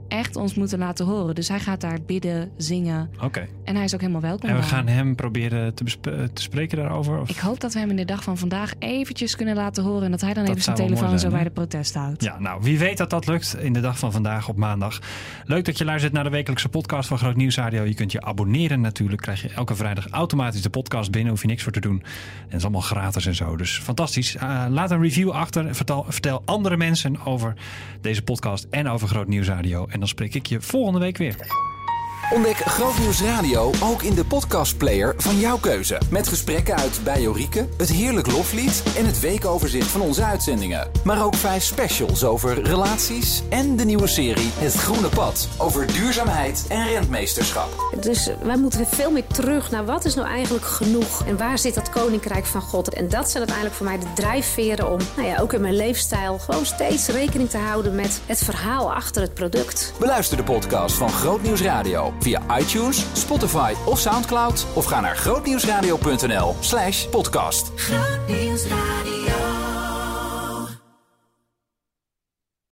echt 0.08 0.36
ons 0.36 0.54
moeten 0.54 0.78
laten 0.78 1.06
horen. 1.06 1.34
Dus 1.34 1.48
hij 1.48 1.60
gaat 1.60 1.80
daar 1.80 1.98
bidden, 2.06 2.50
zingen. 2.56 3.10
Oké. 3.20 3.46
En 3.64 3.74
hij 3.74 3.84
is 3.84 3.94
ook 3.94 4.00
helemaal 4.00 4.20
welkom. 4.20 4.48
En 4.48 4.54
we 4.54 4.60
daar. 4.60 4.70
gaan 4.70 4.86
hem 4.86 5.14
proberen 5.14 5.74
te, 5.74 5.84
besp- 5.84 6.02
te 6.32 6.42
spreken 6.42 6.78
daarover? 6.78 7.20
Of? 7.20 7.30
Ik 7.30 7.36
hoop 7.36 7.60
dat 7.60 7.72
we 7.72 7.78
hem 7.78 7.90
in 7.90 7.96
de 7.96 8.04
dag 8.04 8.22
van 8.22 8.38
vandaag 8.38 8.72
eventjes 8.78 9.36
kunnen 9.36 9.54
laten 9.54 9.84
horen. 9.84 10.02
En 10.04 10.10
dat 10.10 10.20
hij 10.20 10.34
dan 10.34 10.42
Dat 10.44 10.52
even 10.52 10.64
zijn 10.64 10.76
telefoon 10.76 11.18
zo 11.18 11.28
bij 11.28 11.44
de 11.44 11.50
protest 11.50 11.94
houdt. 11.94 12.22
Ja, 12.22 12.38
nou, 12.38 12.62
wie 12.62 12.78
weet 12.78 12.96
dat 12.96 13.10
dat 13.10 13.26
lukt 13.26 13.56
in 13.60 13.72
de 13.72 13.80
dag 13.80 13.98
van 13.98 14.12
vandaag 14.12 14.48
op 14.48 14.56
maandag. 14.56 14.98
Leuk 15.44 15.64
dat 15.64 15.78
je 15.78 15.84
luistert 15.84 16.12
naar 16.12 16.24
de 16.24 16.30
wekelijkse 16.30 16.68
podcast 16.68 17.08
van 17.08 17.18
Groot 17.18 17.36
Nieuws 17.36 17.56
Radio. 17.56 17.82
Je 17.84 17.94
kunt 17.94 18.12
je 18.12 18.20
abonneren 18.20 18.80
natuurlijk. 18.80 19.22
Krijg 19.22 19.42
je 19.42 19.48
elke 19.48 19.74
vrijdag 19.74 20.08
automatisch 20.08 20.62
de 20.62 20.70
podcast 20.70 21.10
binnen. 21.10 21.30
Hoef 21.30 21.40
je 21.42 21.46
niks 21.48 21.62
voor 21.62 21.72
te 21.72 21.80
doen. 21.80 22.02
En 22.02 22.44
het 22.46 22.54
is 22.56 22.62
allemaal 22.62 22.80
gratis 22.80 23.26
en 23.26 23.34
zo. 23.34 23.56
Dus 23.56 23.78
fantastisch. 23.78 24.34
Uh, 24.34 24.64
laat 24.68 24.90
een 24.90 25.00
review 25.00 25.30
achter. 25.30 25.74
Vertel, 25.74 26.04
vertel 26.08 26.42
andere 26.44 26.76
mensen 26.76 27.24
over 27.24 27.54
deze 28.00 28.22
podcast 28.22 28.66
en 28.70 28.88
over 28.88 29.08
Groot 29.08 29.28
Nieuws 29.28 29.46
Radio. 29.48 29.86
En 29.94 30.00
dan 30.00 30.08
spreek 30.08 30.34
ik 30.34 30.46
je 30.46 30.60
volgende 30.60 30.98
week 30.98 31.16
weer. 31.16 31.36
Ontdek 32.30 32.56
Groot 32.56 32.98
Nieuws 32.98 33.22
Radio 33.22 33.70
ook 33.82 34.02
in 34.02 34.14
de 34.14 34.24
podcastplayer 34.24 35.14
van 35.16 35.38
jouw 35.38 35.58
keuze. 35.58 36.00
Met 36.10 36.28
gesprekken 36.28 36.76
uit 36.76 37.00
Bijorieke, 37.04 37.68
het 37.76 37.88
Heerlijk 37.88 38.30
Loflied 38.30 38.82
en 38.96 39.06
het 39.06 39.20
weekoverzicht 39.20 39.86
van 39.86 40.00
onze 40.00 40.24
uitzendingen. 40.24 40.90
Maar 41.04 41.24
ook 41.24 41.34
vijf 41.34 41.62
specials 41.62 42.24
over 42.24 42.62
relaties 42.62 43.42
en 43.48 43.76
de 43.76 43.84
nieuwe 43.84 44.06
serie 44.06 44.50
Het 44.54 44.74
Groene 44.74 45.08
Pad 45.08 45.48
over 45.58 45.86
duurzaamheid 45.86 46.64
en 46.68 46.88
rentmeesterschap. 46.88 47.68
Dus 48.00 48.30
wij 48.42 48.56
moeten 48.56 48.86
veel 48.86 49.10
meer 49.10 49.26
terug 49.26 49.70
naar 49.70 49.84
wat 49.84 50.04
is 50.04 50.14
nou 50.14 50.28
eigenlijk 50.28 50.64
genoeg 50.64 51.26
en 51.26 51.36
waar 51.36 51.58
zit 51.58 51.74
dat 51.74 51.90
koninkrijk 51.90 52.46
van 52.46 52.62
God. 52.62 52.88
En 52.88 53.08
dat 53.08 53.30
zijn 53.30 53.38
uiteindelijk 53.38 53.76
voor 53.76 53.86
mij 53.86 53.98
de 53.98 54.12
drijfveren 54.14 54.90
om, 54.90 54.98
nou 55.16 55.28
ja, 55.28 55.38
ook 55.38 55.52
in 55.52 55.60
mijn 55.60 55.76
leefstijl, 55.76 56.38
gewoon 56.38 56.66
steeds 56.66 57.06
rekening 57.06 57.50
te 57.50 57.58
houden 57.58 57.94
met 57.94 58.20
het 58.26 58.44
verhaal 58.44 58.94
achter 58.94 59.22
het 59.22 59.34
product. 59.34 59.92
Beluister 59.98 60.36
de 60.36 60.42
podcast 60.42 60.96
van 60.96 61.08
Groot 61.08 61.42
Nieuws 61.42 61.62
Radio 61.62 62.13
via 62.18 62.42
iTunes, 62.58 63.04
Spotify 63.12 63.72
of 63.84 63.98
Soundcloud 63.98 64.66
of 64.74 64.84
ga 64.84 65.00
naar 65.00 65.16
grootnieuwsradio.nl 65.16 66.54
slash 66.60 67.06
podcast. 67.06 67.72
Groot 67.74 68.28
Nieuws 68.28 68.62
Radio. 68.66 69.53